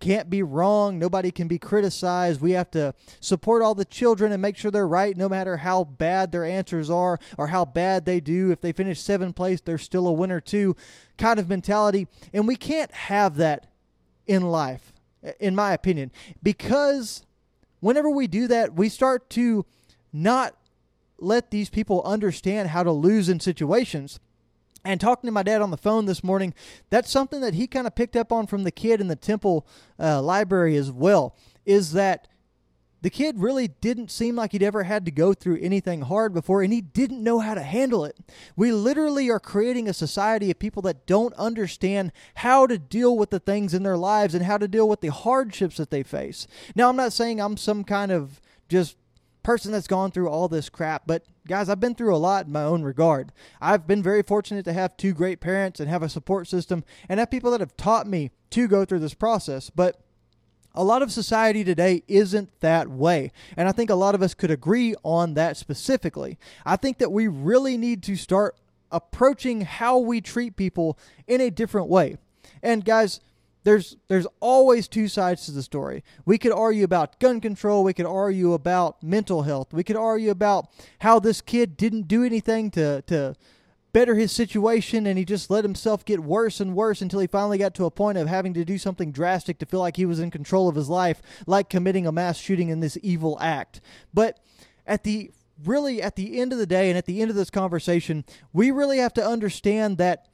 can't 0.00 0.28
be 0.28 0.42
wrong, 0.42 0.98
nobody 0.98 1.30
can 1.30 1.46
be 1.46 1.60
criticized. 1.60 2.40
We 2.40 2.50
have 2.52 2.72
to 2.72 2.92
support 3.20 3.62
all 3.62 3.76
the 3.76 3.84
children 3.84 4.32
and 4.32 4.42
make 4.42 4.56
sure 4.56 4.72
they're 4.72 4.88
right 4.88 5.16
no 5.16 5.28
matter 5.28 5.58
how 5.58 5.84
bad 5.84 6.32
their 6.32 6.44
answers 6.44 6.90
are 6.90 7.20
or 7.36 7.46
how 7.46 7.64
bad 7.64 8.04
they 8.04 8.18
do. 8.18 8.50
If 8.50 8.60
they 8.60 8.72
finish 8.72 9.00
seventh 9.00 9.36
place, 9.36 9.60
they're 9.60 9.78
still 9.78 10.08
a 10.08 10.12
winner 10.12 10.40
too, 10.40 10.74
kind 11.18 11.38
of 11.38 11.48
mentality. 11.48 12.08
And 12.32 12.48
we 12.48 12.56
can't 12.56 12.90
have 12.90 13.36
that 13.36 13.70
in 14.26 14.42
life 14.42 14.92
in 15.40 15.54
my 15.54 15.72
opinion, 15.72 16.10
because 16.42 17.24
whenever 17.80 18.10
we 18.10 18.26
do 18.26 18.46
that, 18.48 18.74
we 18.74 18.88
start 18.88 19.28
to 19.30 19.64
not 20.12 20.54
let 21.18 21.50
these 21.50 21.68
people 21.70 22.02
understand 22.04 22.68
how 22.68 22.82
to 22.82 22.92
lose 22.92 23.28
in 23.28 23.40
situations. 23.40 24.20
And 24.84 25.00
talking 25.00 25.26
to 25.26 25.32
my 25.32 25.42
dad 25.42 25.60
on 25.60 25.70
the 25.70 25.76
phone 25.76 26.06
this 26.06 26.22
morning, 26.22 26.54
that's 26.88 27.10
something 27.10 27.40
that 27.40 27.54
he 27.54 27.66
kind 27.66 27.86
of 27.86 27.94
picked 27.94 28.16
up 28.16 28.32
on 28.32 28.46
from 28.46 28.62
the 28.62 28.70
kid 28.70 29.00
in 29.00 29.08
the 29.08 29.16
temple 29.16 29.66
uh, 29.98 30.22
library 30.22 30.76
as 30.76 30.90
well. 30.90 31.36
Is 31.66 31.92
that 31.92 32.28
the 33.00 33.10
kid 33.10 33.38
really 33.38 33.68
didn't 33.68 34.10
seem 34.10 34.36
like 34.36 34.52
he'd 34.52 34.62
ever 34.62 34.84
had 34.84 35.04
to 35.04 35.10
go 35.10 35.32
through 35.32 35.58
anything 35.60 36.02
hard 36.02 36.34
before, 36.34 36.62
and 36.62 36.72
he 36.72 36.80
didn't 36.80 37.22
know 37.22 37.38
how 37.38 37.54
to 37.54 37.62
handle 37.62 38.04
it. 38.04 38.16
We 38.56 38.72
literally 38.72 39.30
are 39.30 39.40
creating 39.40 39.88
a 39.88 39.94
society 39.94 40.50
of 40.50 40.58
people 40.58 40.82
that 40.82 41.06
don't 41.06 41.34
understand 41.34 42.12
how 42.36 42.66
to 42.66 42.78
deal 42.78 43.16
with 43.16 43.30
the 43.30 43.40
things 43.40 43.74
in 43.74 43.84
their 43.84 43.96
lives 43.96 44.34
and 44.34 44.44
how 44.44 44.58
to 44.58 44.68
deal 44.68 44.88
with 44.88 45.00
the 45.00 45.12
hardships 45.12 45.76
that 45.76 45.90
they 45.90 46.02
face. 46.02 46.46
Now, 46.74 46.88
I'm 46.88 46.96
not 46.96 47.12
saying 47.12 47.40
I'm 47.40 47.56
some 47.56 47.84
kind 47.84 48.10
of 48.10 48.40
just 48.68 48.96
person 49.42 49.72
that's 49.72 49.86
gone 49.86 50.10
through 50.10 50.28
all 50.28 50.48
this 50.48 50.68
crap, 50.68 51.04
but 51.06 51.24
guys, 51.46 51.68
I've 51.68 51.80
been 51.80 51.94
through 51.94 52.14
a 52.14 52.18
lot 52.18 52.46
in 52.46 52.52
my 52.52 52.64
own 52.64 52.82
regard. 52.82 53.32
I've 53.60 53.86
been 53.86 54.02
very 54.02 54.22
fortunate 54.22 54.64
to 54.66 54.72
have 54.72 54.96
two 54.96 55.14
great 55.14 55.40
parents 55.40 55.80
and 55.80 55.88
have 55.88 56.02
a 56.02 56.08
support 56.08 56.48
system 56.48 56.84
and 57.08 57.18
have 57.18 57.30
people 57.30 57.50
that 57.52 57.60
have 57.60 57.76
taught 57.76 58.06
me 58.06 58.30
to 58.50 58.68
go 58.68 58.84
through 58.84 58.98
this 58.98 59.14
process. 59.14 59.70
But 59.70 60.00
a 60.74 60.84
lot 60.84 61.02
of 61.02 61.10
society 61.10 61.64
today 61.64 62.02
isn't 62.08 62.50
that 62.60 62.88
way. 62.88 63.32
And 63.56 63.68
I 63.68 63.72
think 63.72 63.90
a 63.90 63.94
lot 63.94 64.14
of 64.14 64.22
us 64.22 64.34
could 64.34 64.50
agree 64.50 64.94
on 65.02 65.34
that 65.34 65.56
specifically. 65.56 66.38
I 66.64 66.76
think 66.76 66.98
that 66.98 67.10
we 67.12 67.26
really 67.26 67.76
need 67.76 68.02
to 68.04 68.16
start 68.16 68.56
approaching 68.90 69.62
how 69.62 69.98
we 69.98 70.20
treat 70.20 70.56
people 70.56 70.98
in 71.26 71.40
a 71.40 71.50
different 71.50 71.88
way. 71.88 72.16
And 72.62 72.84
guys, 72.84 73.20
there's 73.64 73.96
there's 74.08 74.26
always 74.40 74.88
two 74.88 75.08
sides 75.08 75.44
to 75.46 75.52
the 75.52 75.62
story. 75.62 76.02
We 76.24 76.38
could 76.38 76.52
argue 76.52 76.84
about 76.84 77.20
gun 77.20 77.40
control, 77.40 77.84
we 77.84 77.92
could 77.92 78.06
argue 78.06 78.52
about 78.52 79.02
mental 79.02 79.42
health. 79.42 79.72
We 79.72 79.84
could 79.84 79.96
argue 79.96 80.30
about 80.30 80.68
how 81.00 81.18
this 81.18 81.40
kid 81.40 81.76
didn't 81.76 82.08
do 82.08 82.24
anything 82.24 82.70
to 82.72 83.02
to 83.02 83.34
better 83.92 84.14
his 84.14 84.32
situation 84.32 85.06
and 85.06 85.18
he 85.18 85.24
just 85.24 85.50
let 85.50 85.64
himself 85.64 86.04
get 86.04 86.20
worse 86.20 86.60
and 86.60 86.74
worse 86.74 87.00
until 87.00 87.20
he 87.20 87.26
finally 87.26 87.58
got 87.58 87.74
to 87.74 87.84
a 87.84 87.90
point 87.90 88.18
of 88.18 88.28
having 88.28 88.54
to 88.54 88.64
do 88.64 88.78
something 88.78 89.12
drastic 89.12 89.58
to 89.58 89.66
feel 89.66 89.80
like 89.80 89.96
he 89.96 90.06
was 90.06 90.20
in 90.20 90.30
control 90.30 90.68
of 90.68 90.76
his 90.76 90.88
life, 90.88 91.22
like 91.46 91.70
committing 91.70 92.06
a 92.06 92.12
mass 92.12 92.38
shooting 92.38 92.68
in 92.68 92.80
this 92.80 92.98
evil 93.02 93.38
act. 93.40 93.80
But 94.12 94.38
at 94.86 95.04
the 95.04 95.30
really 95.64 96.00
at 96.02 96.16
the 96.16 96.40
end 96.40 96.52
of 96.52 96.58
the 96.58 96.66
day 96.66 96.88
and 96.88 96.98
at 96.98 97.06
the 97.06 97.20
end 97.20 97.30
of 97.30 97.36
this 97.36 97.50
conversation, 97.50 98.24
we 98.52 98.70
really 98.70 98.98
have 98.98 99.14
to 99.14 99.26
understand 99.26 99.98
that 99.98 100.28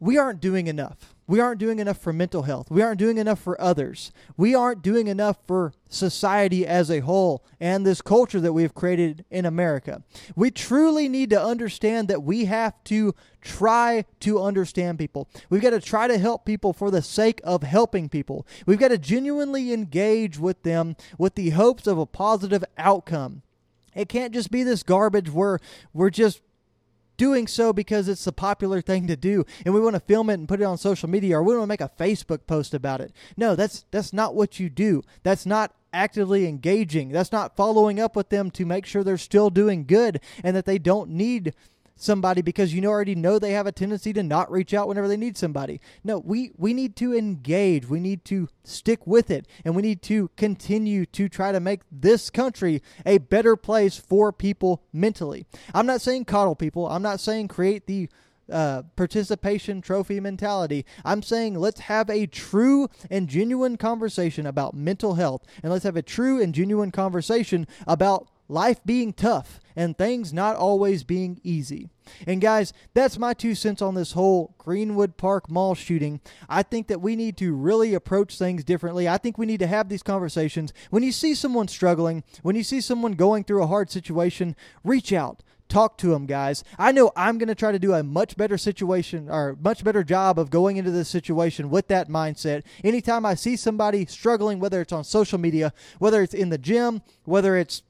we 0.00 0.16
aren't 0.16 0.40
doing 0.40 0.66
enough. 0.66 1.14
We 1.28 1.40
aren't 1.40 1.60
doing 1.60 1.78
enough 1.78 1.98
for 1.98 2.12
mental 2.12 2.44
health. 2.44 2.70
We 2.70 2.80
aren't 2.80 2.98
doing 2.98 3.18
enough 3.18 3.38
for 3.38 3.60
others. 3.60 4.12
We 4.38 4.54
aren't 4.54 4.80
doing 4.80 5.08
enough 5.08 5.36
for 5.46 5.74
society 5.90 6.66
as 6.66 6.90
a 6.90 7.00
whole 7.00 7.44
and 7.60 7.86
this 7.86 8.00
culture 8.00 8.40
that 8.40 8.54
we've 8.54 8.74
created 8.74 9.26
in 9.30 9.44
America. 9.44 10.02
We 10.34 10.50
truly 10.50 11.06
need 11.06 11.28
to 11.30 11.40
understand 11.40 12.08
that 12.08 12.22
we 12.22 12.46
have 12.46 12.82
to 12.84 13.14
try 13.42 14.06
to 14.20 14.42
understand 14.42 14.98
people. 14.98 15.28
We've 15.50 15.60
got 15.60 15.70
to 15.70 15.80
try 15.80 16.08
to 16.08 16.16
help 16.16 16.46
people 16.46 16.72
for 16.72 16.90
the 16.90 17.02
sake 17.02 17.42
of 17.44 17.62
helping 17.62 18.08
people. 18.08 18.46
We've 18.64 18.78
got 18.78 18.88
to 18.88 18.98
genuinely 18.98 19.74
engage 19.74 20.38
with 20.38 20.62
them 20.62 20.96
with 21.18 21.34
the 21.34 21.50
hopes 21.50 21.86
of 21.86 21.98
a 21.98 22.06
positive 22.06 22.64
outcome. 22.78 23.42
It 23.94 24.08
can't 24.08 24.32
just 24.32 24.50
be 24.50 24.62
this 24.62 24.82
garbage 24.82 25.30
where 25.30 25.58
we're 25.92 26.10
just 26.10 26.40
doing 27.18 27.46
so 27.46 27.74
because 27.74 28.08
it's 28.08 28.24
the 28.24 28.32
popular 28.32 28.80
thing 28.80 29.06
to 29.06 29.16
do 29.16 29.44
and 29.66 29.74
we 29.74 29.80
want 29.80 29.94
to 29.94 30.00
film 30.00 30.30
it 30.30 30.34
and 30.34 30.48
put 30.48 30.60
it 30.60 30.64
on 30.64 30.78
social 30.78 31.10
media 31.10 31.36
or 31.36 31.42
we 31.42 31.52
want 31.52 31.64
to 31.64 31.66
make 31.66 31.82
a 31.82 31.90
Facebook 31.98 32.46
post 32.46 32.72
about 32.72 33.02
it. 33.02 33.12
No, 33.36 33.54
that's 33.54 33.84
that's 33.90 34.14
not 34.14 34.34
what 34.34 34.58
you 34.58 34.70
do. 34.70 35.02
That's 35.22 35.44
not 35.44 35.74
actively 35.92 36.46
engaging. 36.46 37.10
That's 37.10 37.32
not 37.32 37.56
following 37.56 38.00
up 38.00 38.16
with 38.16 38.30
them 38.30 38.50
to 38.52 38.64
make 38.64 38.86
sure 38.86 39.04
they're 39.04 39.18
still 39.18 39.50
doing 39.50 39.84
good 39.84 40.20
and 40.42 40.56
that 40.56 40.64
they 40.64 40.78
don't 40.78 41.10
need 41.10 41.54
somebody 41.98 42.40
because 42.40 42.72
you 42.72 42.84
already 42.86 43.14
know 43.14 43.38
they 43.38 43.52
have 43.52 43.66
a 43.66 43.72
tendency 43.72 44.12
to 44.12 44.22
not 44.22 44.50
reach 44.50 44.72
out 44.72 44.88
whenever 44.88 45.08
they 45.08 45.16
need 45.16 45.36
somebody. 45.36 45.80
No, 46.02 46.18
we 46.18 46.52
we 46.56 46.72
need 46.72 46.96
to 46.96 47.14
engage. 47.14 47.88
We 47.88 48.00
need 48.00 48.24
to 48.26 48.48
stick 48.64 49.06
with 49.06 49.30
it 49.30 49.46
and 49.64 49.74
we 49.74 49.82
need 49.82 50.02
to 50.02 50.30
continue 50.36 51.04
to 51.06 51.28
try 51.28 51.52
to 51.52 51.60
make 51.60 51.80
this 51.90 52.30
country 52.30 52.82
a 53.04 53.18
better 53.18 53.56
place 53.56 53.96
for 53.96 54.32
people 54.32 54.82
mentally. 54.92 55.46
I'm 55.74 55.86
not 55.86 56.00
saying 56.00 56.26
coddle 56.26 56.56
people. 56.56 56.86
I'm 56.88 57.02
not 57.02 57.20
saying 57.20 57.48
create 57.48 57.86
the 57.86 58.08
uh, 58.50 58.82
participation 58.96 59.80
trophy 59.80 60.20
mentality. 60.20 60.86
I'm 61.04 61.22
saying 61.22 61.58
let's 61.58 61.80
have 61.80 62.08
a 62.08 62.26
true 62.26 62.88
and 63.10 63.28
genuine 63.28 63.76
conversation 63.76 64.46
about 64.46 64.74
mental 64.74 65.14
health, 65.14 65.44
and 65.62 65.70
let's 65.70 65.84
have 65.84 65.96
a 65.96 66.02
true 66.02 66.40
and 66.40 66.54
genuine 66.54 66.90
conversation 66.90 67.66
about 67.86 68.28
life 68.48 68.80
being 68.84 69.12
tough 69.12 69.60
and 69.76 69.96
things 69.96 70.32
not 70.32 70.56
always 70.56 71.04
being 71.04 71.40
easy. 71.44 71.88
And 72.26 72.40
guys, 72.40 72.72
that's 72.94 73.18
my 73.18 73.34
two 73.34 73.54
cents 73.54 73.82
on 73.82 73.94
this 73.94 74.12
whole 74.12 74.54
Greenwood 74.58 75.16
Park 75.16 75.50
Mall 75.50 75.74
shooting. 75.74 76.20
I 76.48 76.62
think 76.62 76.88
that 76.88 77.02
we 77.02 77.14
need 77.14 77.36
to 77.36 77.54
really 77.54 77.94
approach 77.94 78.38
things 78.38 78.64
differently. 78.64 79.08
I 79.08 79.18
think 79.18 79.38
we 79.38 79.46
need 79.46 79.60
to 79.60 79.66
have 79.66 79.88
these 79.88 80.02
conversations. 80.02 80.72
When 80.90 81.02
you 81.02 81.12
see 81.12 81.34
someone 81.34 81.68
struggling, 81.68 82.24
when 82.42 82.56
you 82.56 82.64
see 82.64 82.80
someone 82.80 83.12
going 83.12 83.44
through 83.44 83.62
a 83.62 83.68
hard 83.68 83.90
situation, 83.90 84.56
reach 84.82 85.12
out. 85.12 85.42
Talk 85.68 85.98
to 85.98 86.08
them, 86.08 86.24
guys. 86.24 86.64
I 86.78 86.92
know 86.92 87.12
I'm 87.14 87.36
going 87.36 87.48
to 87.48 87.54
try 87.54 87.72
to 87.72 87.78
do 87.78 87.92
a 87.92 88.02
much 88.02 88.38
better 88.38 88.56
situation 88.56 89.28
or 89.28 89.54
much 89.60 89.84
better 89.84 90.02
job 90.02 90.38
of 90.38 90.48
going 90.48 90.78
into 90.78 90.90
this 90.90 91.10
situation 91.10 91.68
with 91.68 91.88
that 91.88 92.08
mindset. 92.08 92.62
Anytime 92.82 93.26
I 93.26 93.34
see 93.34 93.54
somebody 93.54 94.06
struggling, 94.06 94.60
whether 94.60 94.80
it's 94.80 94.94
on 94.94 95.04
social 95.04 95.38
media, 95.38 95.74
whether 95.98 96.22
it's 96.22 96.32
in 96.32 96.48
the 96.48 96.56
gym, 96.56 97.02
whether 97.24 97.54
it's 97.54 97.82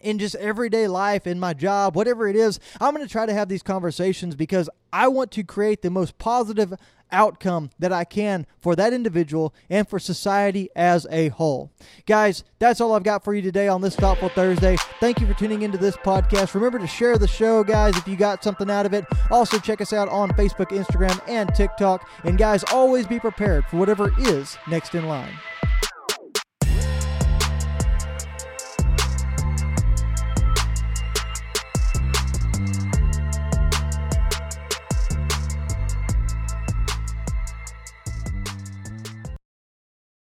in 0.00 0.18
just 0.18 0.34
everyday 0.36 0.88
life, 0.88 1.26
in 1.26 1.40
my 1.40 1.54
job, 1.54 1.96
whatever 1.96 2.28
it 2.28 2.36
is, 2.36 2.60
I'm 2.80 2.94
going 2.94 3.06
to 3.06 3.10
try 3.10 3.26
to 3.26 3.34
have 3.34 3.48
these 3.48 3.62
conversations 3.62 4.34
because 4.34 4.68
I 4.92 5.08
want 5.08 5.30
to 5.32 5.42
create 5.42 5.82
the 5.82 5.90
most 5.90 6.18
positive 6.18 6.74
outcome 7.10 7.70
that 7.78 7.92
I 7.92 8.04
can 8.04 8.46
for 8.58 8.76
that 8.76 8.92
individual 8.92 9.54
and 9.70 9.88
for 9.88 9.98
society 9.98 10.68
as 10.76 11.06
a 11.10 11.28
whole. 11.28 11.72
Guys, 12.06 12.44
that's 12.58 12.80
all 12.80 12.94
I've 12.94 13.02
got 13.02 13.24
for 13.24 13.34
you 13.34 13.42
today 13.42 13.68
on 13.68 13.80
this 13.80 13.96
Thoughtful 13.96 14.28
Thursday. 14.28 14.76
Thank 15.00 15.20
you 15.20 15.26
for 15.26 15.34
tuning 15.34 15.62
into 15.62 15.78
this 15.78 15.96
podcast. 15.96 16.54
Remember 16.54 16.78
to 16.78 16.86
share 16.86 17.18
the 17.18 17.28
show, 17.28 17.64
guys, 17.64 17.96
if 17.96 18.06
you 18.06 18.16
got 18.16 18.44
something 18.44 18.70
out 18.70 18.86
of 18.86 18.92
it. 18.92 19.04
Also, 19.30 19.58
check 19.58 19.80
us 19.80 19.92
out 19.92 20.08
on 20.08 20.30
Facebook, 20.30 20.68
Instagram, 20.68 21.20
and 21.28 21.54
TikTok. 21.54 22.08
And, 22.24 22.36
guys, 22.38 22.64
always 22.64 23.06
be 23.06 23.18
prepared 23.18 23.64
for 23.66 23.76
whatever 23.78 24.12
is 24.18 24.56
next 24.68 24.94
in 24.94 25.06
line. 25.06 25.32